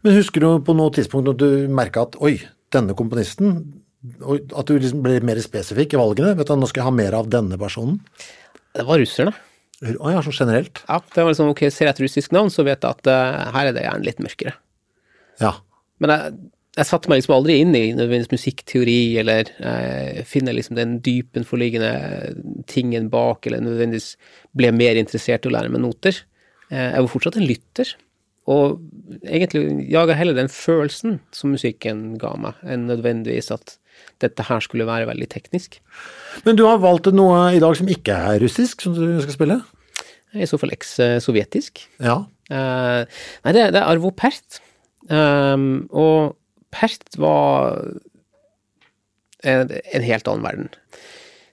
Men 0.03 0.19
husker 0.19 0.43
du 0.43 0.49
på 0.67 0.75
noe 0.75 0.91
tidspunkt 0.95 1.29
når 1.31 1.39
du 1.39 1.49
merka 1.71 2.09
at 2.09 2.19
oi, 2.19 2.35
denne 2.75 2.97
komponisten 2.99 3.61
At 4.03 4.67
du 4.67 4.73
liksom 4.75 5.05
ble 5.05 5.21
mer 5.23 5.39
spesifikk 5.45 5.95
i 5.95 6.01
valgene? 6.01 6.33
Vet 6.35 6.49
du, 6.51 6.57
Nå 6.59 6.67
skal 6.67 6.83
jeg 6.83 6.89
ha 6.89 6.95
mer 6.97 7.15
av 7.15 7.29
denne 7.31 7.55
personen. 7.61 8.01
Det 8.75 8.83
var 8.89 8.99
russerne. 8.99 9.35
Å 9.83 10.11
ja, 10.11 10.23
så 10.23 10.33
generelt. 10.35 10.81
Ja, 10.89 10.99
det 11.15 11.23
var 11.23 11.31
liksom, 11.31 11.53
ok, 11.53 11.63
Ser 11.71 11.87
jeg 11.87 11.95
et 11.95 12.03
russisk 12.03 12.35
navn, 12.35 12.51
så 12.51 12.65
vet 12.67 12.83
jeg 12.83 12.99
at 12.99 13.55
her 13.55 13.69
er 13.69 13.77
det 13.77 13.85
gjerne 13.85 14.07
litt 14.09 14.23
mørkere. 14.23 14.57
Ja. 15.43 15.53
Men 16.03 16.15
jeg, 16.15 16.35
jeg 16.73 16.89
satte 16.89 17.11
meg 17.11 17.21
liksom 17.21 17.35
aldri 17.37 17.59
inn 17.61 17.75
i 17.77 17.83
nødvendigvis 17.93 18.33
musikkteori, 18.33 19.01
eller 19.21 19.51
eh, 19.61 20.23
finne 20.29 20.55
liksom 20.57 20.79
den 20.79 20.97
dypenforliggende 21.05 21.91
tingen 22.71 23.11
bak, 23.13 23.45
eller 23.47 23.61
nødvendigvis 23.61 24.15
ble 24.57 24.71
mer 24.73 25.01
interessert 25.01 25.45
i 25.45 25.51
å 25.51 25.53
lære 25.53 25.73
meg 25.75 25.85
noter. 25.85 26.23
Eh, 26.71 26.95
jeg 26.95 27.05
var 27.05 27.13
fortsatt 27.13 27.37
en 27.37 27.47
lytter, 27.51 27.93
og 28.49 28.81
egentlig 29.21 29.87
jaga 29.93 30.17
heller 30.19 30.41
den 30.41 30.51
følelsen 30.51 31.21
som 31.37 31.53
musikken 31.53 32.17
ga 32.23 32.33
meg, 32.41 32.65
enn 32.65 32.89
nødvendigvis 32.89 33.53
at 33.55 33.77
dette 34.25 34.49
her 34.49 34.65
skulle 34.65 34.89
være 34.89 35.11
veldig 35.13 35.29
teknisk. 35.31 35.77
Men 36.47 36.57
du 36.57 36.65
har 36.65 36.81
valgt 36.83 37.13
noe 37.13 37.51
i 37.53 37.61
dag 37.63 37.77
som 37.77 37.91
ikke 37.93 38.17
er 38.33 38.41
russisk, 38.43 38.81
som 38.81 38.97
du 38.97 39.21
skal 39.21 39.37
spille? 39.37 39.63
I 40.33 40.49
så 40.49 40.57
fall 40.57 40.73
eks-sovjetisk. 40.73 41.85
Ja. 42.01 42.23
Eh, 42.49 43.03
nei, 43.45 43.53
det, 43.53 43.75
det 43.77 43.83
er 43.83 43.91
Arvo 43.91 44.17
Pert. 44.17 44.63
Um, 45.11 45.91
og 45.91 46.39
Pärt 46.73 47.19
var 47.21 47.79
en, 49.43 49.71
en 49.71 50.07
helt 50.07 50.31
annen 50.31 50.47
verden. 50.47 50.71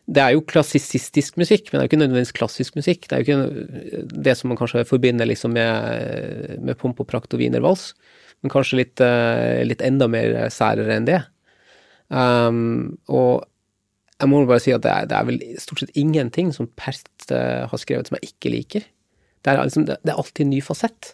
det 0.09 0.21
er 0.23 0.33
jo 0.33 0.45
klassisistisk 0.49 1.35
musikk, 1.37 1.67
men 1.69 1.77
det 1.77 1.83
er 1.83 1.85
jo 1.85 1.89
ikke 1.91 1.99
nødvendigvis 2.01 2.33
klassisk 2.33 2.77
musikk. 2.79 3.03
Det 3.05 3.13
er 3.13 3.21
jo 3.21 3.25
ikke 3.27 4.05
det 4.25 4.33
som 4.39 4.49
man 4.49 4.57
kanskje 4.57 4.81
forbinder 4.89 5.27
liksom 5.29 5.53
med, 5.53 6.55
med 6.65 6.79
pomp 6.81 7.03
og 7.03 7.05
prakt 7.11 7.35
og 7.35 7.43
wienervals, 7.43 7.91
men 8.41 8.49
kanskje 8.49 8.79
litt, 8.79 9.03
eh, 9.05 9.61
litt 9.69 9.83
enda 9.85 10.07
mer 10.09 10.47
særere 10.53 10.95
enn 10.95 11.05
det. 11.05 11.19
Um, 12.09 12.97
og 13.05 13.45
jeg 14.17 14.31
må 14.31 14.39
bare 14.49 14.63
si 14.63 14.73
at 14.73 14.81
det 14.81 14.89
er, 14.95 15.05
det 15.11 15.19
er, 15.19 15.27
vel 15.27 15.59
stort 15.61 15.83
sett 15.83 15.99
ingenting 15.99 16.49
som 16.55 16.71
Perst 16.79 17.29
uh, 17.29 17.69
har 17.69 17.81
skrevet 17.81 18.09
som 18.09 18.17
jeg 18.17 18.31
ikke 18.33 18.53
liker. 18.55 18.87
Det 19.45 19.51
er, 19.51 19.61
liksom, 19.61 19.85
det 19.91 19.99
er 20.01 20.17
alltid 20.17 20.47
en 20.47 20.51
ny 20.55 20.63
fasett. 20.65 21.13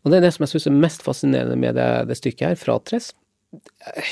Og 0.00 0.08
det 0.08 0.18
er 0.18 0.24
det 0.24 0.32
som 0.32 0.46
jeg 0.46 0.54
syns 0.54 0.70
er 0.70 0.80
mest 0.80 1.04
fascinerende 1.04 1.60
med 1.60 1.76
det, 1.76 1.90
det 2.08 2.16
stykket 2.22 2.48
her, 2.48 2.58
Fratres 2.60 3.12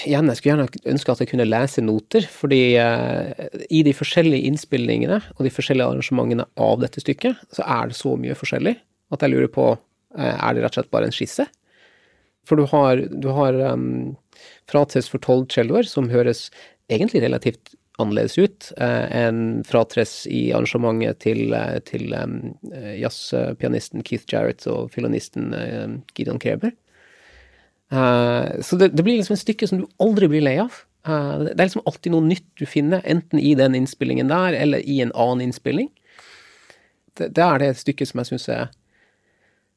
igjen, 0.07 0.29
jeg 0.31 0.39
skulle 0.39 0.53
gjerne 0.53 0.93
ønske 0.93 1.15
at 1.15 1.23
jeg 1.23 1.31
kunne 1.33 1.49
lese 1.49 1.85
noter, 1.85 2.27
fordi 2.31 2.61
eh, 2.81 3.49
i 3.73 3.83
de 3.87 3.95
forskjellige 3.97 4.49
innspillingene 4.51 5.21
og 5.37 5.43
de 5.47 5.53
forskjellige 5.53 5.89
arrangementene 5.89 6.47
av 6.61 6.83
dette 6.83 7.03
stykket, 7.03 7.41
så 7.55 7.67
er 7.67 7.91
det 7.91 7.99
så 7.99 8.15
mye 8.21 8.37
forskjellig 8.39 8.77
at 9.13 9.25
jeg 9.25 9.35
lurer 9.35 9.51
på 9.53 9.67
eh, 9.73 10.35
er 10.35 10.55
det 10.55 10.65
rett 10.65 10.77
og 10.77 10.81
slett 10.81 10.95
bare 10.95 11.11
en 11.11 11.17
skisse. 11.17 11.47
For 12.49 12.59
du 12.59 12.67
har, 12.73 13.05
du 13.23 13.29
har 13.37 13.59
um, 13.71 14.17
fratres 14.71 15.07
for 15.11 15.23
tolv 15.23 15.47
celloer, 15.55 15.87
som 15.87 16.11
høres 16.11 16.49
egentlig 16.91 17.23
relativt 17.23 17.77
annerledes 18.03 18.35
ut 18.41 18.71
uh, 18.81 19.07
enn 19.15 19.61
fratres 19.69 20.25
i 20.27 20.49
arrangementet 20.51 21.21
til, 21.23 21.55
uh, 21.55 21.79
til 21.87 22.11
um, 22.19 22.39
jazzpianisten 22.99 24.03
Keith 24.03 24.27
Jarrett 24.33 24.67
og 24.67 24.91
filonisten 24.95 25.53
uh, 25.55 26.01
Gideon 26.17 26.43
Kreber. 26.43 26.75
Uh, 27.93 28.61
så 28.65 28.79
det, 28.81 28.89
det, 28.97 29.05
blir 29.05 29.19
liksom 29.19 29.37
et 29.37 29.43
stykke 29.43 29.69
som 29.69 29.83
du 29.83 29.87
aldri 30.01 30.31
blir 30.33 30.45
lei 30.45 30.57
av. 30.63 30.75
Uh, 31.05 31.51
det 31.51 31.59
er 31.59 31.67
liksom 31.67 31.85
alltid 31.89 32.15
noe 32.15 32.25
nytt 32.25 32.47
du 32.61 32.65
finner, 32.69 33.03
enten 33.05 33.41
i 33.43 33.53
den 33.59 33.77
innspillingen 33.77 34.33
der, 34.33 34.57
eller 34.57 34.81
i 34.81 35.03
en 35.05 35.13
annen 35.13 35.49
innspilling. 35.49 35.91
Det, 37.19 37.29
det 37.37 37.45
er 37.45 37.61
det 37.61 37.75
stykket 37.83 38.09
som 38.09 38.23
jeg 38.23 38.31
syns 38.31 38.49
er 38.49 38.71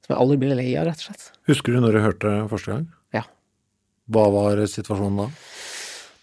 Som 0.06 0.14
jeg 0.14 0.22
aldri 0.22 0.38
blir 0.40 0.56
lei 0.56 0.70
av, 0.80 0.86
rett 0.88 1.02
og 1.02 1.10
slett. 1.10 1.32
Husker 1.50 1.76
du 1.76 1.82
når 1.84 1.98
du 1.98 2.04
hørte 2.06 2.30
det 2.32 2.50
første 2.52 2.72
gang? 2.72 2.86
Ja. 3.16 3.26
Hva 4.08 4.30
var 4.32 4.62
situasjonen 4.70 5.26
da? 5.26 5.30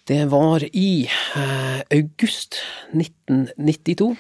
Det 0.09 0.23
var 0.33 0.65
i 0.67 1.05
uh, 1.37 1.83
august 1.95 2.63
1992. 2.95 4.15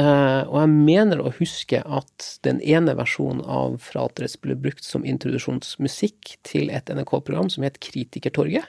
Uh, 0.00 0.46
og 0.48 0.56
jeg 0.62 0.70
mener 0.72 1.20
å 1.20 1.32
huske 1.36 1.80
at 1.84 2.26
den 2.46 2.60
ene 2.64 2.94
versjonen 2.96 3.42
av 3.44 3.76
Fratres 3.84 4.38
ble 4.40 4.54
brukt 4.56 4.86
som 4.86 5.04
introduksjonsmusikk 5.04 6.36
til 6.46 6.70
et 6.72 6.88
NRK-program 6.88 7.50
som 7.52 7.66
het 7.66 7.80
Kritikertorget. 7.84 8.64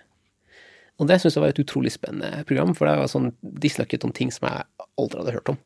Og 0.99 1.07
det 1.07 1.21
syns 1.21 1.37
jeg 1.37 1.43
var 1.43 1.53
et 1.53 1.61
utrolig 1.61 1.93
spennende 1.93 2.43
program, 2.49 2.73
for 2.77 2.89
det 2.89 2.97
var 2.99 3.11
sånn, 3.11 3.31
de 3.41 3.69
snakket 3.71 4.03
om 4.05 4.11
ting 4.15 4.33
som 4.33 4.49
jeg 4.49 4.65
aldri 4.99 5.21
hadde 5.21 5.35
hørt 5.37 5.53
om. 5.53 5.59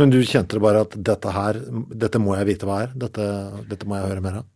Men 0.00 0.12
du 0.12 0.18
kjente 0.22 0.56
det 0.56 0.64
bare 0.64 0.82
at 0.84 0.96
dette 0.96 1.34
her, 1.34 1.60
dette 2.02 2.20
må 2.22 2.34
jeg 2.38 2.48
vite 2.50 2.68
hva 2.68 2.80
er, 2.86 2.96
dette, 2.98 3.26
dette 3.70 3.88
må 3.88 3.98
jeg 3.98 4.10
høre 4.10 4.24
mer 4.24 4.40
av? 4.42 4.48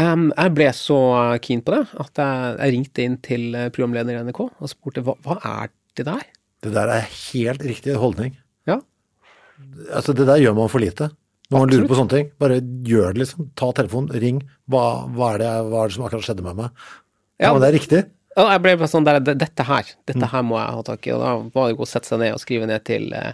Um, 0.00 0.28
jeg 0.30 0.54
ble 0.56 0.68
så 0.76 1.00
keen 1.44 1.64
på 1.64 1.74
det 1.74 1.82
at 2.00 2.20
jeg, 2.22 2.52
jeg 2.54 2.74
ringte 2.76 3.04
inn 3.04 3.18
til 3.24 3.58
programleder 3.74 4.16
i 4.16 4.22
NRK 4.28 4.40
og 4.46 4.70
spurte 4.70 5.02
hva, 5.04 5.16
hva 5.26 5.36
er 5.40 5.74
det 5.98 6.06
der? 6.06 6.22
Det 6.64 6.72
der 6.76 6.92
er 6.94 7.08
helt 7.08 7.64
riktig 7.66 7.98
holdning. 8.00 8.36
Ja, 8.68 8.78
Altså, 9.90 10.14
det 10.16 10.26
der 10.28 10.40
gjør 10.42 10.56
man 10.58 10.70
for 10.72 10.82
lite. 10.82 11.10
Når 11.50 11.64
man 11.64 11.72
lurer 11.72 11.88
på 11.90 11.98
sånne 11.98 12.14
ting, 12.14 12.26
bare 12.38 12.60
gjør 12.86 13.14
det, 13.14 13.24
liksom. 13.24 13.48
Ta 13.58 13.72
telefonen, 13.74 14.14
ring. 14.22 14.38
Hva, 14.70 14.84
hva, 15.10 15.32
er, 15.34 15.42
det, 15.42 15.50
hva 15.66 15.82
er 15.82 15.90
det 15.90 15.96
som 15.96 16.04
akkurat 16.06 16.26
skjedde 16.28 16.46
med 16.46 16.58
meg? 16.60 16.82
Ja, 17.40 17.48
Ja, 17.48 17.52
men 17.54 17.64
det 17.64 17.70
er 17.70 17.78
riktig. 17.78 18.02
Ja, 18.36 18.44
jeg 18.52 18.62
ble 18.62 18.74
bare 18.78 18.90
sånn 18.92 19.06
der, 19.08 19.18
Dette 19.24 19.64
her, 19.66 19.88
dette 20.06 20.28
her 20.30 20.44
må 20.46 20.58
jeg 20.60 20.76
ha 20.76 20.84
tak 20.86 21.08
i. 21.08 21.14
Og 21.16 21.24
da 21.24 21.32
var 21.56 21.70
det 21.70 21.78
godt 21.80 21.88
å 21.88 21.90
sette 21.90 22.10
seg 22.12 22.20
ned 22.22 22.36
og 22.36 22.42
skrive 22.42 22.68
ned 22.70 22.84
til 22.86 23.08
eh, 23.16 23.32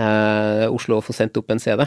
eh, 0.00 0.64
Oslo 0.66 0.98
og 0.98 1.06
få 1.06 1.14
sendt 1.14 1.38
opp 1.38 1.54
en 1.54 1.62
CD. 1.62 1.84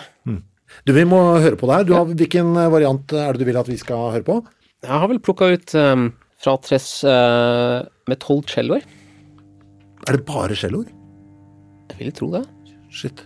Du, 0.86 0.94
vi 0.96 1.04
må 1.10 1.20
høre 1.42 1.60
på 1.60 1.68
det 1.68 1.82
her. 1.82 1.90
Du 1.90 1.94
har, 1.98 2.08
hvilken 2.08 2.54
variant 2.72 3.12
er 3.18 3.36
det 3.36 3.44
du 3.44 3.50
vil 3.50 3.60
at 3.60 3.68
vi 3.68 3.78
skal 3.82 4.14
høre 4.14 4.24
på? 4.28 4.40
Jeg 4.86 5.02
har 5.02 5.12
vel 5.12 5.20
plukka 5.20 5.50
ut 5.52 5.76
um, 5.76 6.08
Fratres 6.40 6.88
uh, 7.04 7.84
med 8.08 8.22
tolv 8.24 8.48
celloer. 8.48 8.86
Er 10.08 10.16
det 10.16 10.24
bare 10.30 10.56
celloer? 10.56 10.88
Jeg 11.92 12.00
vil 12.00 12.16
tro 12.16 12.30
det. 12.38 12.46
Shit. 12.90 13.26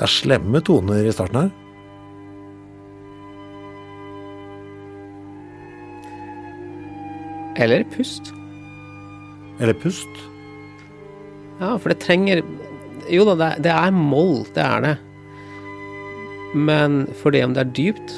Det 0.00 0.06
er 0.06 0.12
slemme 0.14 0.60
toner 0.64 1.04
i 1.04 1.12
starten 1.12 1.36
her. 1.36 1.50
Eller 7.60 7.84
pust. 7.92 8.30
Eller 9.60 9.76
pust. 9.76 10.08
Ja, 11.60 11.74
for 11.76 11.92
det 11.92 11.98
trenger 12.00 12.40
Jo 13.10 13.24
da, 13.26 13.34
det, 13.38 13.50
det 13.66 13.72
er 13.74 13.94
moll, 13.94 14.44
det 14.54 14.62
er 14.64 14.84
det. 14.84 14.96
Men 16.54 17.02
for 17.20 17.34
det 17.34 17.42
om 17.46 17.54
det 17.54 17.64
er 17.64 17.72
dypt, 17.74 18.14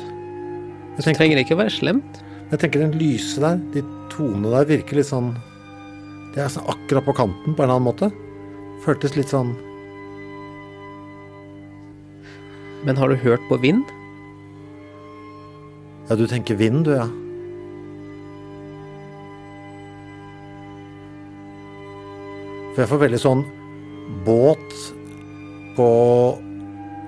så 0.97 1.05
tenker, 1.05 1.23
trenger 1.23 1.39
det 1.39 1.47
ikke 1.47 1.57
å 1.57 1.63
være 1.63 1.73
slemt. 1.73 2.21
jeg 2.51 2.61
tenker 2.61 2.83
den 2.83 2.99
lyse 3.01 3.41
der, 3.41 3.61
de 3.73 3.83
tonene 4.13 4.53
der 4.53 4.69
virker 4.69 4.99
litt 4.99 5.09
sånn 5.09 5.33
Det 6.35 6.43
er 6.43 6.53
sånn 6.53 6.69
akkurat 6.69 7.05
på 7.05 7.15
kanten 7.17 7.55
på 7.55 7.63
en 7.63 7.71
eller 7.71 7.79
annen 7.79 7.89
måte. 7.89 8.11
Føltes 8.85 9.17
litt 9.17 9.33
sånn 9.33 9.55
Men 12.85 12.99
har 12.99 13.09
du 13.09 13.17
hørt 13.17 13.43
på 13.49 13.61
vind? 13.63 13.85
Ja, 16.09 16.17
du 16.19 16.27
tenker 16.27 16.59
vind, 16.59 16.85
du, 16.85 16.97
ja. 16.97 17.07
For 22.73 22.83
jeg 22.83 22.91
får 22.91 23.05
veldig 23.05 23.21
sånn 23.23 23.45
båt 24.27 24.79
på 25.77 25.89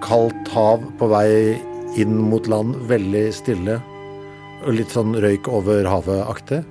kaldt 0.04 0.50
hav 0.54 0.82
på 0.98 1.08
vei 1.12 1.60
inn 2.00 2.16
mot 2.30 2.48
land, 2.50 2.76
veldig 2.90 3.26
stille. 3.36 3.78
Og 4.64 4.78
litt 4.78 4.92
sånn 4.94 5.14
røyk 5.20 5.48
over 5.52 5.86
havet-aktig. 5.88 6.62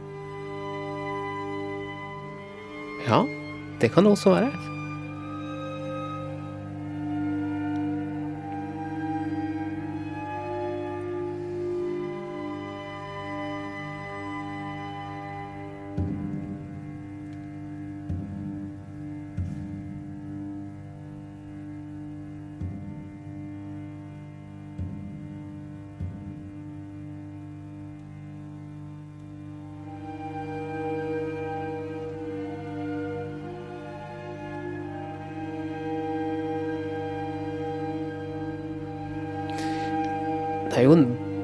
Ja, 3.07 3.23
det 3.81 3.91
kan 3.93 4.07
det 4.07 4.15
også 4.15 4.33
være. 4.35 4.73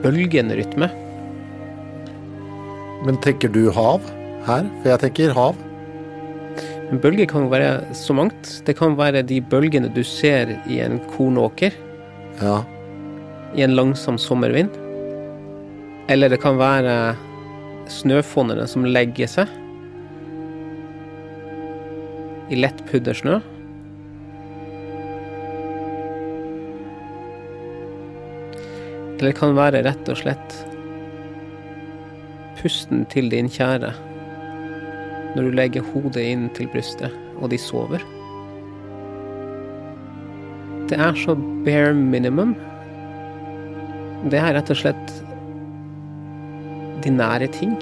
Bølgende 0.10 0.58
rytme. 0.58 0.90
Men 3.06 3.18
tenker 3.24 3.52
du 3.54 3.70
hav 3.72 4.02
her? 4.48 4.66
For 4.82 4.90
jeg 4.92 5.02
tenker 5.06 5.36
hav. 5.38 5.58
En 6.90 6.98
bølge 7.04 7.28
kan 7.30 7.46
jo 7.46 7.52
være 7.54 7.94
så 7.94 8.16
mangt. 8.18 8.56
Det 8.66 8.74
kan 8.80 8.98
være 8.98 9.22
de 9.30 9.38
bølgene 9.46 9.92
du 9.94 10.02
ser 10.04 10.56
i 10.68 10.82
en 10.82 10.98
kornåker 11.14 11.76
Ja. 12.42 12.64
i 13.56 13.62
en 13.62 13.76
langsom 13.76 14.18
sommervind. 14.18 14.74
Eller 16.10 16.30
det 16.30 16.42
kan 16.42 16.58
være 16.58 17.16
snøfonnene 17.90 18.68
som 18.70 18.86
legger 18.86 19.28
seg 19.30 19.48
i 22.50 22.58
lett 22.58 22.82
puddersnø. 22.90 23.40
Eller 29.20 29.36
kan 29.36 29.56
være 29.58 29.84
rett 29.84 30.10
og 30.12 30.20
slett 30.22 30.56
pusten 32.60 33.06
til 33.12 33.30
din 33.32 33.48
kjære 33.52 33.92
når 35.36 35.46
du 35.46 35.52
legger 35.54 35.86
hodet 35.92 36.24
inn 36.26 36.48
til 36.58 36.68
brystet, 36.74 37.14
og 37.38 37.52
de 37.52 37.60
sover. 37.62 38.02
Det 40.90 40.98
er 40.98 41.14
så 41.22 41.36
bare 41.68 41.94
minimum. 41.94 42.56
Det 44.34 44.42
er 44.42 44.56
rett 44.58 44.74
og 44.74 44.82
slett 44.82 45.14
de 47.06 47.14
nære 47.14 47.52
ting. 47.54 47.78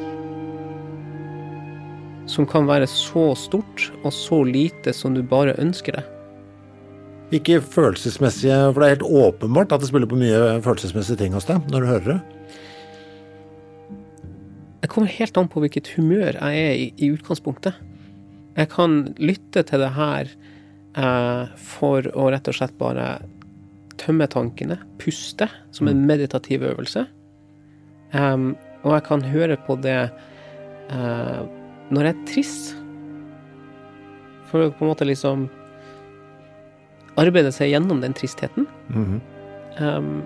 som 2.27 2.45
kan 2.45 2.67
være 2.67 2.87
så 2.91 3.31
stort 3.39 3.87
og 4.03 4.13
så 4.13 4.43
lite 4.43 4.93
som 4.93 5.15
du 5.15 5.23
bare 5.23 5.55
ønsker 5.61 5.95
det. 5.95 6.16
Ikke 7.35 7.59
følelsesmessige, 7.59 8.55
for 8.71 8.79
det 8.79 8.87
er 8.87 8.95
helt 8.95 9.09
åpenbart 9.27 9.73
at 9.75 9.81
det 9.83 9.89
spiller 9.89 10.07
på 10.07 10.19
mye 10.19 10.61
følelsesmessige 10.63 11.19
ting 11.19 11.33
hos 11.35 11.47
deg 11.49 11.65
når 11.73 11.83
du 11.83 11.89
hører 11.89 12.07
det. 12.13 12.19
Det 14.81 14.91
kommer 14.93 15.11
helt 15.11 15.37
an 15.39 15.49
på 15.51 15.59
hvilket 15.59 15.89
humør 15.97 16.37
jeg 16.37 16.61
er 16.63 16.77
i, 16.79 16.85
i 16.95 17.09
utgangspunktet. 17.11 17.75
Jeg 18.55 18.71
kan 18.71 19.01
lytte 19.19 19.65
til 19.67 19.83
det 19.83 19.91
her 19.97 20.29
eh, 20.95 21.51
for 21.59 22.07
å 22.15 22.29
rett 22.31 22.47
og 22.47 22.55
slett 22.55 22.77
bare 22.79 23.17
tømme 23.99 24.29
tankene, 24.31 24.79
puste, 25.01 25.49
som 25.75 25.89
en 25.91 26.05
meditativ 26.07 26.63
øvelse. 26.63 27.03
Um, 28.13 28.53
og 28.85 28.93
jeg 28.95 29.05
kan 29.09 29.25
høre 29.25 29.57
på 29.67 29.75
det 29.83 29.99
eh, 30.07 31.39
når 31.91 32.07
jeg 32.07 32.13
er 32.13 32.25
trist. 32.29 32.75
For 34.47 34.63
å 34.63 34.71
på 34.71 34.85
en 34.85 34.93
måte 34.93 35.07
liksom 35.09 35.49
arbeide 37.17 37.51
seg 37.55 37.73
gjennom 37.73 38.01
den 38.03 38.15
tristheten. 38.17 38.67
Mhm. 38.93 39.21
Um, 39.77 40.25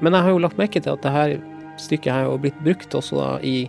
men 0.00 0.12
jeg 0.12 0.24
har 0.24 0.32
jo 0.32 0.40
lagt 0.40 0.58
merke 0.60 0.80
til 0.80 0.92
at 0.92 1.04
det 1.04 1.12
her 1.12 1.36
stykket 1.80 2.12
er 2.12 2.26
jo 2.28 2.36
blitt 2.40 2.58
brukt 2.64 2.94
også 2.96 3.16
da 3.20 3.30
i 3.44 3.68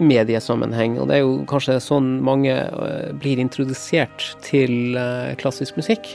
mediesammenheng, 0.00 0.96
og 1.00 1.10
det 1.10 1.18
er 1.18 1.24
jo 1.26 1.42
kanskje 1.48 1.76
sånn 1.84 2.14
mange 2.24 2.52
uh, 2.52 3.12
blir 3.20 3.40
introdusert 3.40 4.30
til 4.44 4.96
uh, 4.96 5.32
klassisk 5.40 5.76
musikk, 5.76 6.14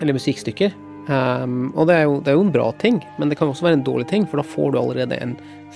eller 0.00 0.16
musikkstykker. 0.16 0.74
Um, 1.08 1.72
og 1.76 1.88
det 1.88 1.96
er, 1.96 2.04
jo, 2.08 2.20
det 2.24 2.32
er 2.32 2.38
jo 2.38 2.44
en 2.46 2.52
bra 2.52 2.68
ting, 2.80 3.00
men 3.20 3.32
det 3.32 3.38
kan 3.40 3.48
også 3.48 3.66
være 3.66 3.80
en 3.80 3.86
dårlig 3.86 4.08
ting, 4.12 4.28
for 4.28 4.40
da 4.40 4.46
får 4.48 4.72
du 4.72 4.80
allerede 4.80 5.20
en 5.20 5.34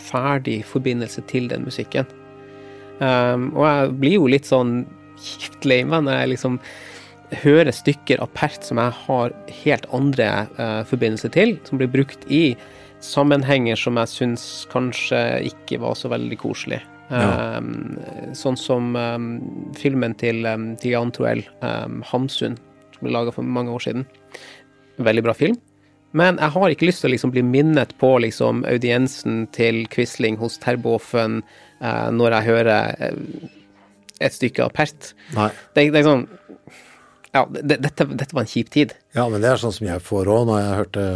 ferdig 0.08 0.60
forbindelse 0.68 1.24
til 1.32 1.48
den 1.52 1.64
musikken. 1.68 2.08
Um, 3.00 3.50
og 3.54 3.64
jeg 3.64 3.96
blir 4.02 4.16
jo 4.18 4.28
litt 4.28 4.48
sånn 4.48 4.82
kjipt 5.22 5.66
lei 5.68 5.82
meg 5.86 6.04
når 6.06 6.20
jeg 6.20 6.32
liksom 6.34 6.58
hører 7.42 7.74
stykker 7.74 8.20
av 8.24 8.30
Pert 8.36 8.64
som 8.66 8.80
jeg 8.80 8.94
har 9.04 9.34
helt 9.62 9.88
andre 9.94 10.28
uh, 10.58 10.82
forbindelser 10.88 11.32
til, 11.34 11.56
som 11.68 11.80
blir 11.80 11.90
brukt 11.92 12.24
i 12.32 12.56
sammenhenger 13.04 13.78
som 13.78 13.98
jeg 14.00 14.10
syns 14.10 14.44
kanskje 14.72 15.20
ikke 15.50 15.78
var 15.82 15.98
så 15.98 16.10
veldig 16.10 16.38
koselig. 16.40 16.80
Ja. 17.08 17.56
Um, 17.56 17.96
sånn 18.36 18.58
som 18.60 18.96
um, 18.96 19.28
filmen 19.78 20.16
til, 20.20 20.42
um, 20.44 20.72
til 20.80 20.96
Jan 20.96 21.12
Troell, 21.14 21.44
'Hamsun', 21.62 22.58
som 22.58 23.06
ble 23.06 23.14
laga 23.14 23.32
for 23.32 23.46
mange 23.46 23.72
år 23.72 23.86
siden. 23.86 24.04
Veldig 24.98 25.24
bra 25.24 25.36
film. 25.36 25.56
Men 26.16 26.38
jeg 26.40 26.54
har 26.54 26.72
ikke 26.72 26.88
lyst 26.88 27.02
til 27.04 27.10
å 27.10 27.14
liksom 27.14 27.32
bli 27.34 27.44
minnet 27.44 27.92
på 28.00 28.14
liksom 28.24 28.64
audiensen 28.68 29.44
til 29.52 29.84
Quisling 29.92 30.38
hos 30.40 30.56
Terboven 30.62 31.42
uh, 31.84 32.08
når 32.12 32.38
jeg 32.38 32.48
hører 32.48 32.96
uh, 32.96 33.48
et 34.20 34.34
stykke 34.34 34.64
av 34.64 34.72
Pert. 34.76 35.12
Nei. 35.36 35.50
Det, 35.76 35.90
det 35.94 36.00
er 36.00 36.08
sånn 36.08 36.26
Ja, 37.34 37.44
det, 37.50 37.80
dette, 37.84 38.06
dette 38.08 38.34
var 38.34 38.44
en 38.44 38.50
kjip 38.50 38.70
tid. 38.74 38.94
Ja, 39.16 39.28
men 39.28 39.42
det 39.44 39.50
er 39.52 39.60
sånn 39.60 39.74
som 39.74 39.88
jeg 39.88 40.04
får 40.04 40.30
òg 40.32 40.46
når 40.48 40.62
jeg 40.62 40.78
hørte 40.80 41.06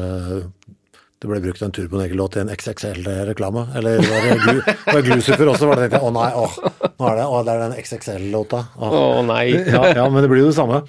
det 1.22 1.28
ble 1.30 1.38
brukt 1.38 1.62
en 1.62 1.70
Turbo 1.70 2.00
Neger-låt 2.00 2.34
i 2.34 2.40
en 2.42 2.50
XXL-reklame. 2.50 3.68
Eller 3.78 4.00
var 4.02 4.24
det, 4.26 4.32
glu, 4.42 4.56
var 4.66 4.96
det 4.96 5.02
Glucifer 5.06 5.50
også? 5.52 5.68
Var 5.70 5.78
det 5.78 5.84
tenkte 5.84 6.00
jeg, 6.00 6.08
å 6.08 6.14
nei, 6.16 6.30
åh, 6.34 6.56
nå 6.98 7.06
er 7.12 7.20
det, 7.20 7.26
å, 7.30 7.42
det 7.46 7.52
er 7.52 7.60
den 7.62 7.74
XXL-låta. 7.78 8.62
Å 8.74 9.20
nei. 9.28 9.44
Ja, 9.54 9.84
ja, 10.00 10.06
men 10.10 10.24
det 10.24 10.30
blir 10.32 10.42
jo 10.42 10.48
det 10.48 10.56
samme. 10.58 10.82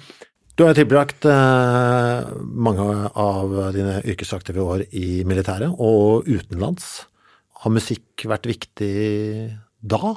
Du 0.58 0.64
har 0.66 0.74
tilbrakt 0.74 1.26
eh, 1.30 2.34
mange 2.66 2.88
av 3.14 3.54
dine 3.74 4.00
yrkesaktive 4.02 4.66
år 4.74 4.84
i 4.90 5.22
militæret 5.26 5.70
og 5.78 6.26
utenlands. 6.26 7.04
Har 7.62 7.74
musikk 7.74 8.26
vært 8.30 8.50
viktig 8.50 8.92
da? 9.86 10.16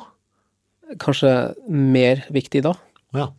Kanskje 1.02 1.34
mer 1.70 2.26
viktig 2.34 2.66
da. 2.66 2.74
Ja. 3.18 3.30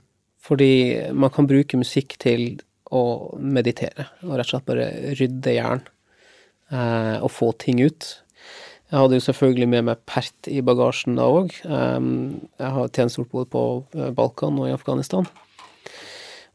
Fordi 0.48 0.72
man 1.12 1.32
kan 1.34 1.48
bruke 1.48 1.80
musikk 1.80 2.16
til 2.22 2.62
å 2.88 3.36
meditere, 3.36 4.08
og 4.24 4.38
rett 4.38 4.46
og 4.46 4.54
slett 4.54 4.68
bare 4.70 4.88
rydde 5.18 5.52
hjernen 5.52 5.84
eh, 6.72 7.18
og 7.20 7.28
få 7.34 7.52
ting 7.60 7.82
ut. 7.84 8.14
Jeg 8.88 9.02
hadde 9.02 9.18
jo 9.18 9.24
selvfølgelig 9.26 9.68
med 9.68 9.84
meg 9.90 10.00
pert 10.08 10.48
i 10.48 10.62
bagasjen 10.64 11.18
da 11.18 11.26
òg. 11.28 11.52
jeg 11.60 12.70
har 12.72 12.88
tjenestegjort 12.88 13.34
både 13.34 13.50
på 13.52 13.64
eh, 13.98 14.08
Balkan 14.16 14.56
og 14.62 14.70
i 14.70 14.72
Afghanistan. 14.72 15.28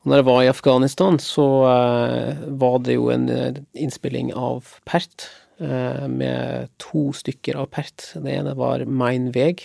Og 0.01 0.09
når 0.09 0.19
jeg 0.19 0.27
var 0.31 0.41
i 0.41 0.49
Afghanistan, 0.49 1.19
så 1.21 1.45
eh, 1.69 2.41
var 2.49 2.79
det 2.81 2.97
jo 2.97 3.11
en 3.13 3.29
eh, 3.29 3.61
innspilling 3.77 4.33
av 4.33 4.79
Pert, 4.89 5.29
med 5.63 6.71
to 6.81 7.13
stykker 7.15 7.55
av 7.61 7.69
Pert. 7.71 8.09
Det 8.19 8.31
ene 8.33 8.55
var 8.57 8.81
Mein 8.89 9.29
Weg. 9.35 9.61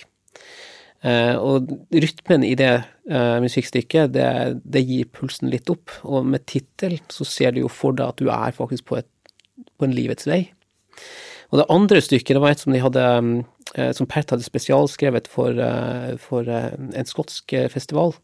Eh, 1.07 1.37
og 1.39 1.69
rytmen 1.95 2.43
i 2.43 2.57
det 2.59 2.73
eh, 2.75 3.37
musikkstykket, 3.43 4.11
det, 4.17 4.29
det 4.67 4.83
gir 4.83 5.11
pulsen 5.15 5.51
litt 5.53 5.71
opp. 5.71 5.93
Og 6.03 6.27
med 6.27 6.47
tittel 6.51 6.99
så 7.13 7.27
ser 7.29 7.55
du 7.55 7.63
jo 7.63 7.73
for 7.73 7.95
deg 7.95 8.09
at 8.09 8.23
du 8.23 8.31
er 8.35 8.57
faktisk 8.57 8.89
på, 8.91 8.99
et, 8.99 9.11
på 9.79 9.87
en 9.87 9.95
livets 9.95 10.27
vei. 10.29 10.49
Og 11.49 11.63
det 11.63 11.69
andre 11.73 12.03
stykket, 12.05 12.35
det 12.37 12.43
var 12.43 12.53
et 12.53 12.63
som 12.65 12.75
de 12.75 12.83
hadde 12.83 13.05
eh, 13.79 13.93
Som 13.97 14.09
Pert 14.11 14.35
hadde 14.35 14.47
spesialskrevet 14.47 15.31
for, 15.31 15.61
for 16.21 16.49
en 16.49 17.09
skotsk 17.09 17.55
festival. 17.73 18.17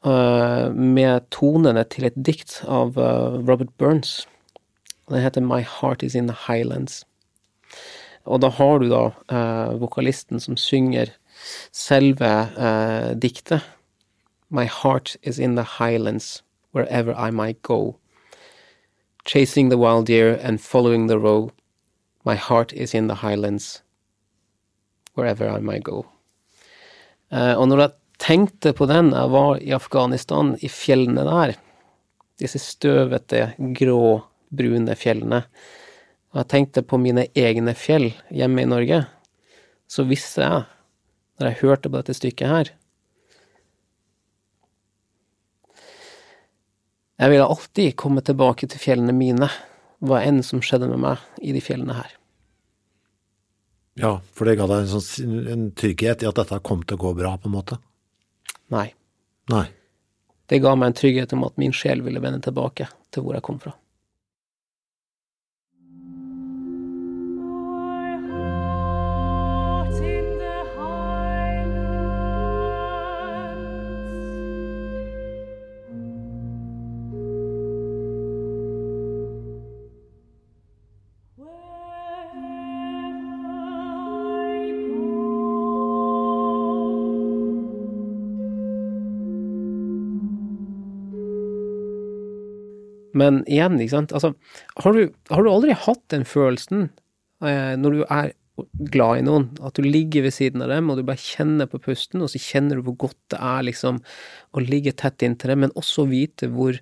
med 0.00 1.26
tonene 1.30 1.82
til 1.84 2.06
et 2.08 2.14
dikt 2.16 2.62
av 2.64 2.96
Robert 2.96 3.68
Burns. 3.76 4.26
Det 5.10 5.20
heter 5.20 5.44
My 5.44 5.60
Heart 5.60 6.02
Is 6.02 6.14
In 6.14 6.28
The 6.28 6.36
Highlands. 6.46 7.04
Og 8.24 8.40
da 8.40 8.48
har 8.48 8.78
du 8.78 8.88
da 8.88 9.10
vokalisten 9.76 10.40
som 10.40 10.56
synger 10.56 11.12
selve 11.72 12.30
eh, 12.58 13.14
diktet. 13.14 13.62
My 14.50 14.66
heart 14.66 15.16
is 15.22 15.38
in 15.38 15.54
the 15.54 15.62
highlands, 15.62 16.42
wherever 16.72 17.14
I 17.14 17.30
might 17.30 17.62
go. 17.62 17.96
Chasing 19.24 19.68
the 19.68 19.78
wild 19.78 20.06
deer 20.06 20.38
and 20.42 20.60
following 20.60 21.06
the 21.06 21.18
roe. 21.18 21.52
My 22.24 22.34
heart 22.34 22.72
is 22.72 22.94
in 22.94 23.06
the 23.06 23.14
highlands, 23.14 23.82
wherever 25.14 25.48
I 25.48 25.60
might 25.60 25.84
go. 25.84 26.06
Eh, 27.30 27.54
og 27.54 27.68
når 27.68 27.80
jeg 27.80 27.96
tenkte 28.20 28.72
på 28.76 28.88
den 28.90 29.12
jeg 29.14 29.30
var 29.32 29.60
i 29.62 29.72
Afghanistan, 29.72 30.56
i 30.60 30.68
fjellene 30.68 31.24
der, 31.24 31.54
disse 32.40 32.58
støvete, 32.58 33.54
grå, 33.76 34.20
brune 34.50 34.96
fjellene, 34.98 35.44
og 36.30 36.42
jeg 36.42 36.50
tenkte 36.50 36.82
på 36.86 36.98
mine 36.98 37.26
egne 37.38 37.74
fjell 37.78 38.10
hjemme 38.34 38.62
i 38.62 38.70
Norge, 38.70 39.04
så 39.90 40.04
visste 40.06 40.42
jeg, 40.42 40.66
når 41.40 41.50
jeg 41.50 41.60
hørte 41.64 41.88
på 41.88 41.96
dette 41.96 42.16
stykket 42.16 42.52
her 42.52 42.70
Jeg 47.20 47.34
ville 47.34 47.44
alltid 47.44 47.98
komme 48.00 48.22
tilbake 48.24 48.64
til 48.72 48.80
fjellene 48.80 49.12
mine, 49.12 49.50
hva 50.00 50.22
enn 50.24 50.38
som 50.40 50.62
skjedde 50.64 50.86
med 50.88 51.02
meg 51.02 51.20
i 51.44 51.52
de 51.52 51.60
fjellene 51.60 51.98
her. 51.98 52.14
ja, 54.00 54.14
for 54.32 54.48
det 54.48 54.54
ga 54.56 54.64
deg 54.70 54.86
en, 54.86 54.88
sånn, 54.88 55.34
en 55.52 55.66
trygghet 55.76 56.24
i 56.24 56.28
at 56.30 56.40
dette 56.40 56.62
kom 56.64 56.80
til 56.80 56.96
å 56.96 57.02
gå 57.02 57.12
bra, 57.18 57.34
på 57.36 57.50
en 57.50 57.56
måte? 57.58 57.76
Nei. 58.72 58.86
Nei. 59.52 59.66
Det 60.48 60.62
ga 60.64 60.72
meg 60.78 60.90
en 60.90 60.96
trygghet 60.96 61.34
om 61.36 61.44
at 61.44 61.60
min 61.60 61.76
sjel 61.76 62.00
ville 62.06 62.22
vende 62.24 62.40
tilbake 62.40 62.88
til 63.12 63.26
hvor 63.26 63.36
jeg 63.36 63.44
kom 63.44 63.60
fra. 63.60 63.74
Men 93.16 93.42
igjen, 93.46 93.78
ikke 93.80 93.96
sant, 93.96 94.14
altså, 94.16 94.34
har 94.84 94.96
du, 94.96 95.08
har 95.30 95.42
du 95.44 95.50
aldri 95.50 95.76
hatt 95.86 96.02
den 96.12 96.26
følelsen 96.28 96.88
eh, 97.44 97.74
når 97.80 97.96
du 97.96 98.04
er 98.06 98.34
glad 98.92 99.20
i 99.20 99.24
noen, 99.24 99.46
at 99.64 99.78
du 99.78 99.86
ligger 99.86 100.26
ved 100.26 100.34
siden 100.36 100.64
av 100.64 100.72
dem, 100.72 100.90
og 100.90 100.98
du 100.98 101.06
bare 101.08 101.20
kjenner 101.20 101.68
på 101.70 101.80
pusten, 101.82 102.20
og 102.20 102.28
så 102.32 102.40
kjenner 102.42 102.76
du 102.76 102.84
hvor 102.88 102.98
godt 103.06 103.18
det 103.32 103.40
er 103.40 103.64
liksom 103.70 104.02
å 104.52 104.64
ligge 104.64 104.92
tett 105.00 105.24
inntil 105.24 105.54
dem, 105.54 105.64
men 105.64 105.76
også 105.80 106.04
vite 106.10 106.50
hvor 106.52 106.76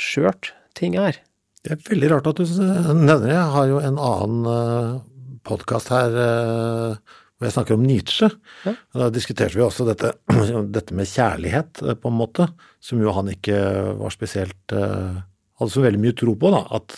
skjørt 0.00 0.52
ting 0.76 0.98
er. 1.00 1.16
Det 1.64 1.74
er 1.74 1.80
veldig 1.88 2.10
rart 2.12 2.28
at 2.30 2.40
du 2.40 2.44
nevner 2.48 3.24
det. 3.24 3.32
Jeg 3.32 3.48
har 3.54 3.66
jo 3.68 3.80
en 3.84 3.98
annen 4.00 5.00
podkast 5.46 5.90
her 5.92 6.14
eh, 6.20 7.16
hvor 7.40 7.48
jeg 7.48 7.56
snakker 7.56 7.76
om 7.76 7.84
Nietzsche. 7.84 8.28
Ja. 8.66 8.74
Da 9.00 9.08
diskuterte 9.12 9.56
vi 9.56 9.64
også 9.64 9.86
dette, 9.88 10.12
dette 10.76 10.96
med 10.96 11.08
kjærlighet, 11.08 11.82
eh, 11.84 11.96
på 11.96 12.12
en 12.12 12.18
måte, 12.20 12.50
som 12.84 13.00
jo 13.00 13.14
han 13.16 13.32
ikke 13.32 13.58
var 14.00 14.14
spesielt 14.14 14.76
eh, 14.76 15.20
Hadde 15.60 15.72
så 15.74 15.84
veldig 15.84 16.00
mye 16.02 16.16
tro 16.16 16.34
på, 16.40 16.50
da. 16.54 16.64
At 16.80 16.96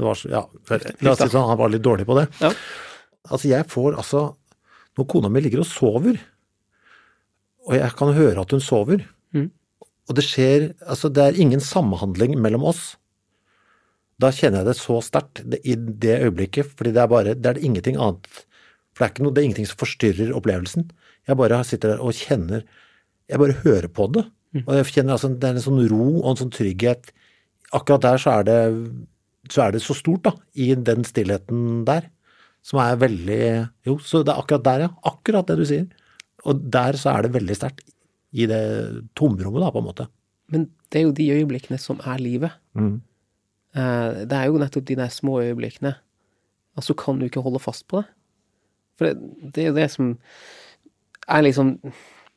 det 0.00 0.06
var 0.06 0.16
så 0.18 0.30
Ja, 0.32 0.42
la 1.04 1.12
oss 1.12 1.20
si 1.20 1.28
sånn, 1.30 1.48
han 1.50 1.58
var 1.60 1.72
litt 1.72 1.84
dårlig 1.84 2.06
på 2.08 2.16
det. 2.18 2.26
Ja. 2.40 2.50
Altså, 3.28 3.50
jeg 3.50 3.66
får 3.68 3.98
altså 4.00 4.22
Når 4.98 5.06
kona 5.12 5.28
mi 5.30 5.40
ligger 5.44 5.60
og 5.62 5.68
sover, 5.70 6.16
og 7.68 7.74
jeg 7.76 7.92
kan 7.98 8.14
høre 8.16 8.40
at 8.42 8.50
hun 8.56 8.60
sover. 8.64 9.04
mm. 9.36 9.50
Og 10.10 10.16
det 10.18 10.24
skjer 10.26 10.72
Altså, 10.82 11.08
det 11.12 11.22
er 11.22 11.38
ingen 11.40 11.60
samhandling 11.62 12.34
mellom 12.40 12.64
oss. 12.72 12.96
Da 14.20 14.32
kjenner 14.34 14.60
jeg 14.64 14.72
det 14.72 14.76
så 14.80 14.98
sterkt 15.04 15.44
i 15.64 15.76
det 15.76 16.16
øyeblikket, 16.24 16.72
fordi 16.76 16.92
det 16.92 17.00
er 17.04 17.08
bare 17.08 17.34
Det 17.34 17.46
er 17.46 17.62
ingenting 17.64 17.96
annet 17.96 18.26
For 18.92 19.04
det 19.04 19.06
er 19.06 19.12
ikke 19.14 19.22
noe, 19.24 19.32
det 19.32 19.40
er 19.40 19.48
ingenting 19.48 19.68
som 19.70 19.80
forstyrrer 19.80 20.32
opplevelsen. 20.36 20.90
Jeg 21.28 21.36
bare 21.40 21.62
sitter 21.64 21.94
der 21.94 22.02
og 22.04 22.12
kjenner 22.16 22.64
Jeg 23.30 23.38
bare 23.38 23.60
hører 23.62 23.88
på 23.88 24.08
det. 24.12 24.26
Og 24.66 24.74
jeg 24.74 24.90
kjenner 24.90 25.14
altså 25.14 25.30
det 25.30 25.46
er 25.46 25.54
en 25.56 25.62
sånn 25.62 25.84
ro 25.88 26.06
og 26.24 26.30
en 26.32 26.40
sånn 26.42 26.50
trygghet. 26.52 27.12
Akkurat 27.76 28.02
der 28.02 28.20
så 28.22 28.38
er 28.40 28.46
det 28.48 28.60
så 29.50 29.64
er 29.64 29.74
det 29.74 29.80
så 29.82 29.94
stort, 29.96 30.22
da, 30.26 30.32
i 30.54 30.74
den 30.76 31.04
stillheten 31.06 31.84
der. 31.88 32.08
Som 32.62 32.78
er 32.82 32.98
veldig 33.00 33.38
Jo, 33.88 33.96
så 34.04 34.20
det 34.22 34.34
er 34.34 34.42
akkurat 34.42 34.66
der, 34.66 34.82
ja. 34.84 34.90
Akkurat 35.08 35.48
det 35.48 35.56
du 35.58 35.64
sier. 35.66 35.86
Og 36.44 36.60
der 36.72 36.98
så 37.00 37.14
er 37.14 37.24
det 37.26 37.34
veldig 37.34 37.56
sterkt. 37.56 37.86
I 38.30 38.46
det 38.46 38.60
tomrommet, 39.18 39.62
da, 39.64 39.70
på 39.74 39.80
en 39.80 39.88
måte. 39.88 40.06
Men 40.52 40.68
det 40.92 41.00
er 41.00 41.06
jo 41.08 41.16
de 41.16 41.30
øyeblikkene 41.40 41.78
som 41.80 41.98
er 42.06 42.20
livet. 42.22 42.52
Mm. 42.78 43.00
Eh, 43.74 44.22
Det 44.28 44.36
er 44.38 44.46
jo 44.46 44.60
nettopp 44.60 44.86
de 44.86 44.98
der 45.00 45.08
små 45.08 45.40
øyeblikkene. 45.40 45.94
Og 46.76 46.84
så 46.86 46.94
kan 46.94 47.18
du 47.18 47.26
ikke 47.26 47.42
holde 47.42 47.58
fast 47.58 47.88
på 47.88 48.02
det. 48.02 48.06
For 48.98 49.08
det, 49.08 49.52
det 49.54 49.64
er 49.64 49.68
jo 49.70 49.78
det 49.80 49.90
som 49.90 50.18
er 51.28 51.42
liksom 51.42 51.78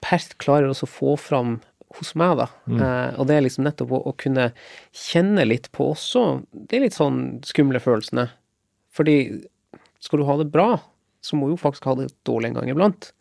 Pert 0.04 0.34
klarer 0.38 0.68
også 0.68 0.84
å 0.84 0.92
få 0.92 1.12
fram 1.16 1.62
hos 2.00 2.14
meg, 2.20 2.38
da. 2.40 2.48
Eh, 2.84 3.20
og 3.20 3.28
det 3.30 3.38
er 3.38 3.46
liksom 3.46 3.66
nettopp 3.68 3.94
å, 3.94 4.02
å 4.10 4.14
kunne 4.20 4.50
kjenne 4.96 5.46
litt 5.46 5.70
på 5.76 5.92
også 5.94 6.24
de 6.52 6.82
litt 6.84 6.98
sånn 6.98 7.42
skumle 7.46 7.82
følelsene. 7.84 8.28
Fordi 8.94 9.18
skal 10.04 10.22
du 10.22 10.28
ha 10.28 10.38
det 10.42 10.50
bra, 10.54 10.78
så 11.24 11.38
må 11.40 11.48
du 11.48 11.56
jo 11.56 11.62
faktisk 11.62 11.88
ha 11.90 11.96
det 12.00 12.12
dårlig 12.28 12.52
en 12.52 12.60
gang 12.60 12.72
iblant. 12.74 13.12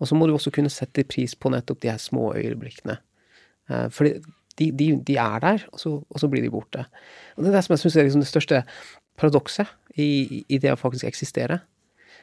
Og 0.00 0.08
så 0.08 0.16
må 0.16 0.26
du 0.26 0.34
også 0.34 0.52
kunne 0.54 0.72
sette 0.72 1.04
pris 1.08 1.34
på 1.36 1.52
nettopp 1.52 1.82
de 1.82 1.90
her 1.92 2.00
små 2.00 2.30
øyeblikkene. 2.38 2.96
Eh, 3.70 3.88
fordi 3.92 4.16
de, 4.60 4.70
de, 4.76 4.88
de 5.06 5.16
er 5.20 5.42
der, 5.42 5.66
og 5.72 5.80
så, 5.80 5.92
og 6.04 6.20
så 6.20 6.28
blir 6.30 6.44
de 6.44 6.52
borte. 6.52 6.86
Og 7.36 7.44
det 7.44 7.52
er 7.52 7.58
det 7.58 7.64
som 7.66 7.74
jeg 7.74 7.84
syns 7.84 7.98
er 8.00 8.08
liksom 8.08 8.24
det 8.24 8.30
største 8.30 8.62
paradokset 9.20 9.68
i, 10.00 10.42
i 10.48 10.58
det 10.60 10.72
å 10.72 10.80
faktisk 10.80 11.08
eksistere. 11.08 11.60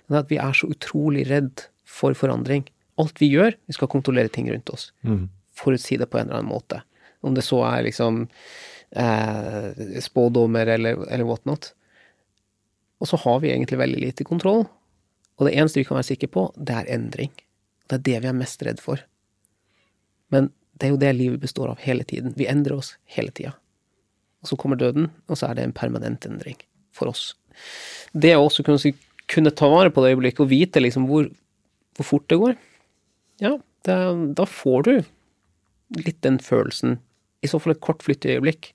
Det 0.07 0.15
er 0.15 0.23
at 0.23 0.31
vi 0.31 0.39
er 0.41 0.57
så 0.57 0.69
utrolig 0.71 1.27
redd 1.29 1.67
for 1.87 2.17
forandring. 2.17 2.65
Alt 3.01 3.19
vi 3.21 3.29
gjør, 3.33 3.53
vi 3.69 3.75
skal 3.75 3.89
kontrollere 3.91 4.31
ting 4.33 4.49
rundt 4.49 4.71
oss. 4.73 4.89
Forutsi 5.57 5.97
det 5.97 6.09
på 6.11 6.19
en 6.19 6.27
eller 6.27 6.41
annen 6.41 6.51
måte. 6.51 6.81
Om 7.25 7.35
det 7.35 7.43
så 7.45 7.63
er 7.65 7.85
liksom 7.87 8.25
eh, 8.91 9.99
spådommer 10.03 10.69
eller, 10.77 11.03
eller 11.07 11.27
whatnot. 11.27 11.71
Og 13.01 13.09
så 13.09 13.19
har 13.21 13.39
vi 13.43 13.51
egentlig 13.51 13.79
veldig 13.81 14.01
lite 14.01 14.27
kontroll. 14.27 14.65
Og 15.37 15.45
det 15.45 15.53
eneste 15.57 15.81
vi 15.81 15.87
kan 15.87 15.99
være 15.99 16.11
sikre 16.11 16.29
på, 16.33 16.47
det 16.57 16.75
er 16.75 16.93
endring. 16.97 17.33
Det 17.87 17.99
er 17.99 18.05
det 18.05 18.21
vi 18.23 18.29
er 18.31 18.37
mest 18.37 18.63
redd 18.65 18.81
for. 18.83 19.01
Men 20.33 20.51
det 20.77 20.87
er 20.87 20.93
jo 20.93 21.01
det 21.01 21.13
livet 21.17 21.41
består 21.41 21.71
av 21.73 21.81
hele 21.81 22.05
tiden. 22.07 22.33
Vi 22.37 22.49
endrer 22.49 22.77
oss 22.77 22.95
hele 23.17 23.33
tida. 23.33 23.53
Og 24.43 24.51
så 24.51 24.57
kommer 24.59 24.79
døden, 24.79 25.09
og 25.29 25.39
så 25.39 25.49
er 25.49 25.57
det 25.57 25.65
en 25.65 25.75
permanent 25.75 26.25
endring 26.29 26.57
for 26.95 27.09
oss. 27.09 27.31
Det 28.13 28.35
å 28.37 28.45
også 28.45 28.65
kunne, 28.65 28.93
kunne 29.29 29.53
ta 29.57 29.69
vare 29.71 29.93
på 29.93 30.03
det 30.03 30.13
øyeblikket 30.13 30.43
og 30.45 30.51
vite 30.51 30.81
liksom 30.81 31.07
hvor, 31.09 31.29
hvor 31.97 32.07
fort 32.07 32.27
det 32.29 32.39
går, 32.41 32.57
ja, 33.41 33.53
det, 33.85 33.97
da 34.37 34.45
får 34.49 34.85
du 34.85 34.93
litt 35.95 36.19
den 36.25 36.39
følelsen. 36.43 36.97
I 37.43 37.49
så 37.51 37.59
fall 37.61 37.75
et 37.75 37.83
kort 37.83 38.03
flytteøyeblikk. 38.05 38.71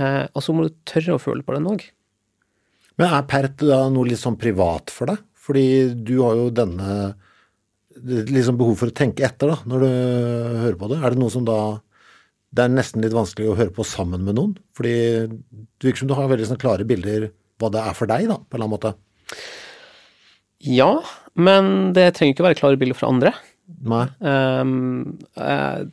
Eh, 0.00 0.24
og 0.32 0.44
så 0.44 0.54
må 0.54 0.66
du 0.66 0.78
tørre 0.88 1.16
å 1.16 1.22
føle 1.22 1.44
på 1.44 1.54
den 1.56 1.68
òg. 1.70 1.84
Men 3.00 3.14
er 3.16 3.28
PERT 3.28 3.64
da 3.68 3.84
noe 3.92 4.08
litt 4.08 4.20
sånn 4.20 4.40
privat 4.40 4.92
for 4.92 5.12
deg? 5.12 5.22
Fordi 5.42 5.66
du 6.06 6.16
har 6.22 6.38
jo 6.38 6.50
denne 6.54 7.14
liksom 8.02 8.58
behov 8.58 8.78
for 8.80 8.90
å 8.90 8.96
tenke 8.96 9.24
etter 9.26 9.52
da, 9.52 9.56
når 9.68 9.82
du 9.84 9.88
hører 10.62 10.78
på 10.80 10.90
det. 10.92 11.00
Er 11.02 11.14
det 11.14 11.22
noe 11.22 11.32
som 11.32 11.46
da 11.46 11.80
Det 12.52 12.66
er 12.66 12.72
nesten 12.72 13.00
litt 13.00 13.14
vanskelig 13.16 13.48
å 13.48 13.56
høre 13.56 13.72
på 13.72 13.84
sammen 13.86 14.26
med 14.26 14.36
noen? 14.36 14.50
Fordi 14.76 14.92
det 15.24 15.86
virker 15.86 16.02
som 16.02 16.10
du 16.10 16.16
har 16.18 16.28
veldig 16.28 16.50
sånn 16.50 16.60
klare 16.60 16.84
bilder 16.84 17.30
hva 17.56 17.70
det 17.72 17.80
er 17.80 17.94
for 17.96 18.10
deg, 18.10 18.26
da, 18.28 18.36
på 18.36 18.58
en 18.58 18.58
eller 18.58 18.66
annen 18.66 18.74
måte. 18.74 18.90
Ja, 20.68 20.90
men 21.32 21.94
det 21.96 22.10
trenger 22.18 22.34
ikke 22.34 22.44
være 22.44 22.58
klare 22.58 22.80
bilder 22.80 22.98
fra 22.98 23.08
andre. 23.08 23.32
Nei. 23.82 24.04
Um, 24.20 25.18
jeg, 25.38 25.86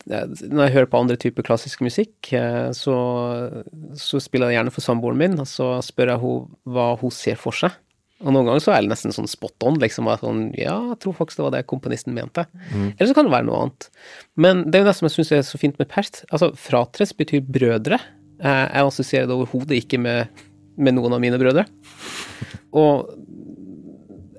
når 0.49 0.63
jeg 0.65 0.73
hører 0.75 0.89
på 0.91 0.99
andre 0.99 1.17
typer 1.21 1.45
klassisk 1.47 1.83
musikk, 1.85 2.17
eh, 2.35 2.71
så, 2.75 2.95
så 3.97 4.19
spiller 4.21 4.51
jeg 4.51 4.59
gjerne 4.59 4.73
for 4.73 4.83
samboeren 4.85 5.19
min, 5.21 5.37
og 5.39 5.47
så 5.49 5.75
spør 5.85 6.11
jeg 6.15 6.23
henne 6.23 6.73
hva 6.75 6.87
hun 6.99 7.13
ser 7.13 7.39
for 7.39 7.55
seg. 7.55 7.77
Og 8.19 8.33
noen 8.35 8.49
ganger 8.49 8.59
så 8.65 8.73
er 8.75 8.83
det 8.83 8.91
nesten 8.91 9.13
sånn 9.15 9.29
spot 9.31 9.63
on, 9.63 9.77
liksom. 9.79 10.09
At 10.11 10.25
sånn, 10.25 10.49
ja, 10.59 10.73
jeg 10.91 10.97
tror 11.05 11.15
faktisk 11.21 11.39
det 11.39 11.45
var 11.45 11.53
det 11.55 11.61
komponisten 11.71 12.17
mente. 12.17 12.43
Eller 12.75 13.07
så 13.07 13.15
kan 13.15 13.29
det 13.29 13.31
være 13.31 13.47
noe 13.47 13.61
annet. 13.63 13.87
Men 14.35 14.65
det 14.67 14.75
er 14.75 14.83
jo 14.83 14.89
det 14.89 14.95
som 14.97 15.07
jeg 15.07 15.15
syns 15.15 15.31
er 15.37 15.45
så 15.47 15.61
fint 15.61 15.79
med 15.79 15.87
Perth. 15.93 16.25
Altså, 16.27 16.49
fratres 16.59 17.15
betyr 17.15 17.45
brødre. 17.47 18.01
Eh, 18.43 18.65
Jeg 18.75 18.89
assosierer 18.89 19.29
det 19.29 19.37
overhodet 19.37 19.79
ikke 19.79 20.01
med, 20.03 20.43
med 20.75 20.97
noen 20.97 21.15
av 21.15 21.23
mine 21.23 21.39
brødre. 21.39 21.63
Og 22.75 23.07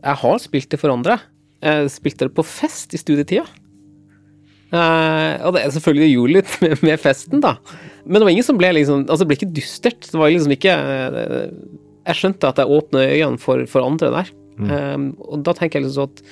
jeg 0.04 0.16
har 0.26 0.38
spilt 0.44 0.70
det 0.76 0.80
for 0.82 0.92
andre. 0.92 1.16
Jeg 1.60 1.90
spilte 1.92 2.28
det 2.28 2.36
på 2.36 2.44
fest 2.46 2.94
i 2.96 3.00
studietida. 3.00 3.44
Eh, 4.70 5.34
og 5.42 5.56
det 5.56 5.64
er 5.64 5.72
selvfølgelig 5.74 6.12
gjorde 6.12 6.34
litt 6.36 6.52
med, 6.62 6.76
med 6.86 7.02
festen, 7.02 7.42
da. 7.42 7.56
Men 8.04 8.20
det 8.20 8.26
var 8.26 8.34
ingen 8.36 8.46
som 8.46 8.58
ble 8.60 8.70
liksom 8.76 9.02
Altså, 9.08 9.24
det 9.24 9.30
ble 9.30 9.38
ikke 9.40 9.56
dystert. 9.56 10.06
Det 10.06 10.20
var 10.20 10.30
liksom 10.30 10.54
ikke 10.54 10.76
eh, 10.76 11.50
Jeg 12.06 12.20
skjønte 12.20 12.52
at 12.52 12.62
jeg 12.62 12.78
åpna 12.78 13.04
øynene 13.08 13.42
for, 13.42 13.66
for 13.70 13.86
andre 13.86 14.12
der. 14.14 14.32
Eh, 14.60 14.96
og 15.26 15.44
da 15.46 15.56
tenker 15.56 15.80
jeg 15.80 15.88
liksom 15.88 15.98
sånn 15.98 16.14
at 16.14 16.24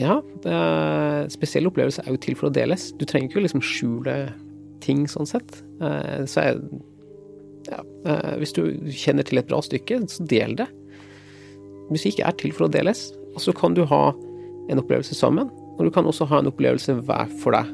Ja, 0.00 0.16
er, 0.50 1.28
spesielle 1.30 1.70
opplevelser 1.70 2.06
er 2.06 2.16
jo 2.16 2.22
til 2.22 2.38
for 2.38 2.50
å 2.50 2.54
deles. 2.54 2.92
Du 2.98 3.04
trenger 3.06 3.30
ikke 3.30 3.44
liksom 3.44 3.62
skjule 3.64 4.16
ting 4.84 5.04
sånn 5.10 5.28
sett. 5.28 5.60
Eh, 5.82 6.24
så 6.30 6.48
jeg 6.48 6.64
ja, 7.70 7.80
eh, 8.06 8.34
hvis 8.40 8.52
du 8.56 8.64
kjenner 8.92 9.24
til 9.26 9.40
et 9.40 9.48
bra 9.48 9.60
stykke, 9.64 10.02
så 10.10 10.24
del 10.28 10.56
det. 10.58 10.66
Musikk 11.92 12.20
er 12.24 12.34
til 12.40 12.52
for 12.56 12.66
å 12.66 12.72
deles, 12.72 13.06
og 13.34 13.42
så 13.42 13.54
kan 13.56 13.74
du 13.76 13.84
ha 13.90 14.02
en 14.70 14.80
opplevelse 14.80 15.16
sammen, 15.18 15.50
og 15.74 15.84
du 15.84 15.90
kan 15.94 16.06
også 16.06 16.26
ha 16.30 16.40
en 16.40 16.50
opplevelse 16.50 16.96
hver 17.04 17.30
for 17.42 17.56
deg 17.56 17.70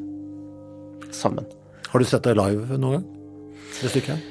sammen. 1.15 1.47
Har 1.91 2.01
du 2.01 2.07
sett 2.07 2.27
det 2.27 2.37
live 2.39 2.79
noen 2.79 3.01
gang? 3.01 3.09
Det 3.81 3.91
stykket? 3.93 4.29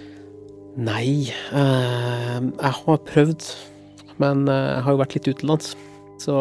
Nei, 0.80 1.30
eh, 1.30 2.40
jeg 2.40 2.74
har 2.80 3.00
prøvd, 3.10 3.48
men 4.22 4.46
eh, 4.48 4.68
jeg 4.76 4.84
har 4.86 4.96
jo 4.96 5.02
vært 5.02 5.16
litt 5.18 5.30
utenlands, 5.34 5.74
så 6.24 6.36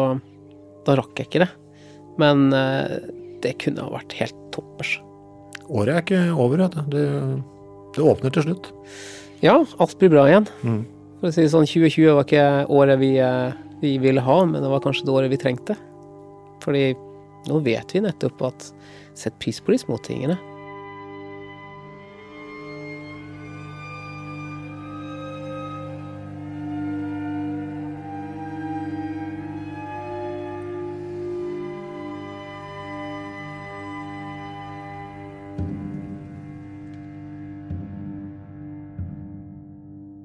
da 0.87 0.95
rakk 0.99 1.19
jeg 1.19 1.29
ikke 1.29 1.43
det. 1.43 1.49
Men 2.19 2.49
eh, 2.55 2.99
det 3.43 3.57
kunne 3.63 3.85
ha 3.85 3.93
vært 3.93 4.15
helt 4.19 4.37
toppers. 4.55 4.97
Året 5.69 5.93
er 5.93 6.03
ikke 6.03 6.21
over, 6.33 6.63
vet 6.65 6.77
du. 6.77 6.95
Det, 6.95 7.03
det 7.95 8.05
åpner 8.05 8.33
til 8.33 8.47
slutt. 8.47 8.71
Ja, 9.43 9.59
alt 9.79 9.99
blir 10.01 10.11
bra 10.11 10.25
igjen. 10.27 10.47
For 11.19 11.29
å 11.29 11.33
si 11.35 11.43
det 11.43 11.51
sånn, 11.53 11.67
2020 11.67 12.15
var 12.15 12.25
ikke 12.25 12.47
året 12.71 12.99
vi, 13.01 13.11
eh, 13.23 13.51
vi 13.81 13.97
ville 14.01 14.21
ha, 14.21 14.39
men 14.45 14.61
det 14.63 14.71
var 14.71 14.83
kanskje 14.83 15.07
det 15.07 15.15
året 15.15 15.31
vi 15.31 15.39
trengte. 15.41 15.75
Fordi 16.63 16.91
nå 17.47 17.59
vet 17.63 17.95
vi 17.95 18.03
nettopp 18.03 18.41
at 18.49 18.69
sett 19.17 19.37
pris 19.39 19.61
på 19.63 19.73
de 19.73 19.79
små 19.81 19.97
tingene. 20.03 20.37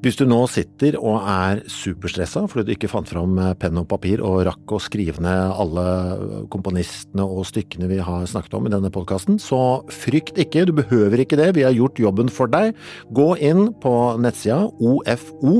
Hvis 0.04 0.18
du 0.20 0.26
nå 0.28 0.36
sitter 0.52 0.98
og 1.00 1.24
er 1.24 1.62
superstressa 1.72 2.42
fordi 2.52 2.66
du 2.66 2.72
ikke 2.74 2.90
fant 2.92 3.08
fram 3.08 3.38
eh, 3.40 3.54
penn 3.56 3.78
og 3.80 3.86
papir 3.88 4.20
og 4.20 4.42
rakk 4.44 4.74
å 4.76 4.80
skrive 4.82 5.22
ned 5.24 5.54
alle 5.56 5.84
komponistene 6.52 7.24
og 7.24 7.46
stykkene 7.48 7.88
vi 7.88 8.02
har 8.04 8.26
snakket 8.28 8.52
om 8.58 8.68
i 8.68 8.72
denne 8.74 8.90
podkasten, 8.92 9.38
så 9.40 9.80
frykt 9.88 10.36
ikke, 10.44 10.66
du 10.68 10.74
behøver 10.76 11.22
ikke 11.24 11.38
det, 11.40 11.54
vi 11.56 11.64
har 11.64 11.72
gjort 11.72 12.02
jobben 12.02 12.28
for 12.28 12.52
deg. 12.52 12.76
Gå 13.16 13.30
inn 13.48 13.70
på 13.80 13.94
nettsida 14.20 14.66
OFO, 14.76 15.54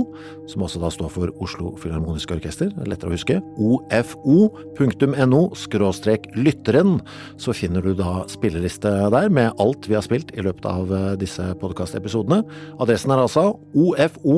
som 0.53 0.67
også 0.69 0.83
da 0.83 0.93
står 0.93 1.15
for 1.15 1.33
Oslo 1.41 1.73
Filharmoniske 1.81 2.37
Orkester, 2.37 2.69
er 2.69 2.93
lettere 2.93 3.15
å 3.15 3.17
huske, 3.17 3.41
ofo.no 3.57 5.43
skråstrek 5.57 6.29
lytteren, 6.37 6.99
så 7.41 7.57
finner 7.57 7.81
du 7.81 7.97
da 7.97 8.27
spilleliste 8.29 8.93
der 9.17 9.33
med 9.33 9.57
alt 9.57 9.89
vi 9.89 9.97
har 9.97 10.05
spilt 10.05 10.37
i 10.37 10.45
løpet 10.45 10.69
av 10.69 10.93
eh, 10.93 11.11
disse 11.25 11.49
podkastepisodene. 11.65 12.43
Adressen 12.77 13.17
er 13.17 13.25
altså 13.25 13.49
ofo.no 13.73 14.34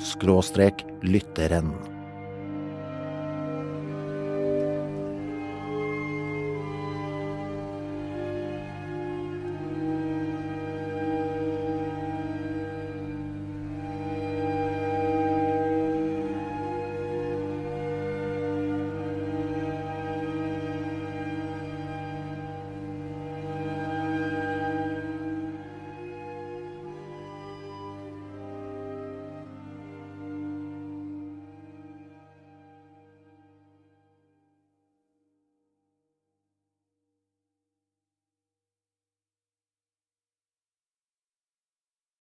skråstrek 0.00 0.86
lytteren. 1.02 1.93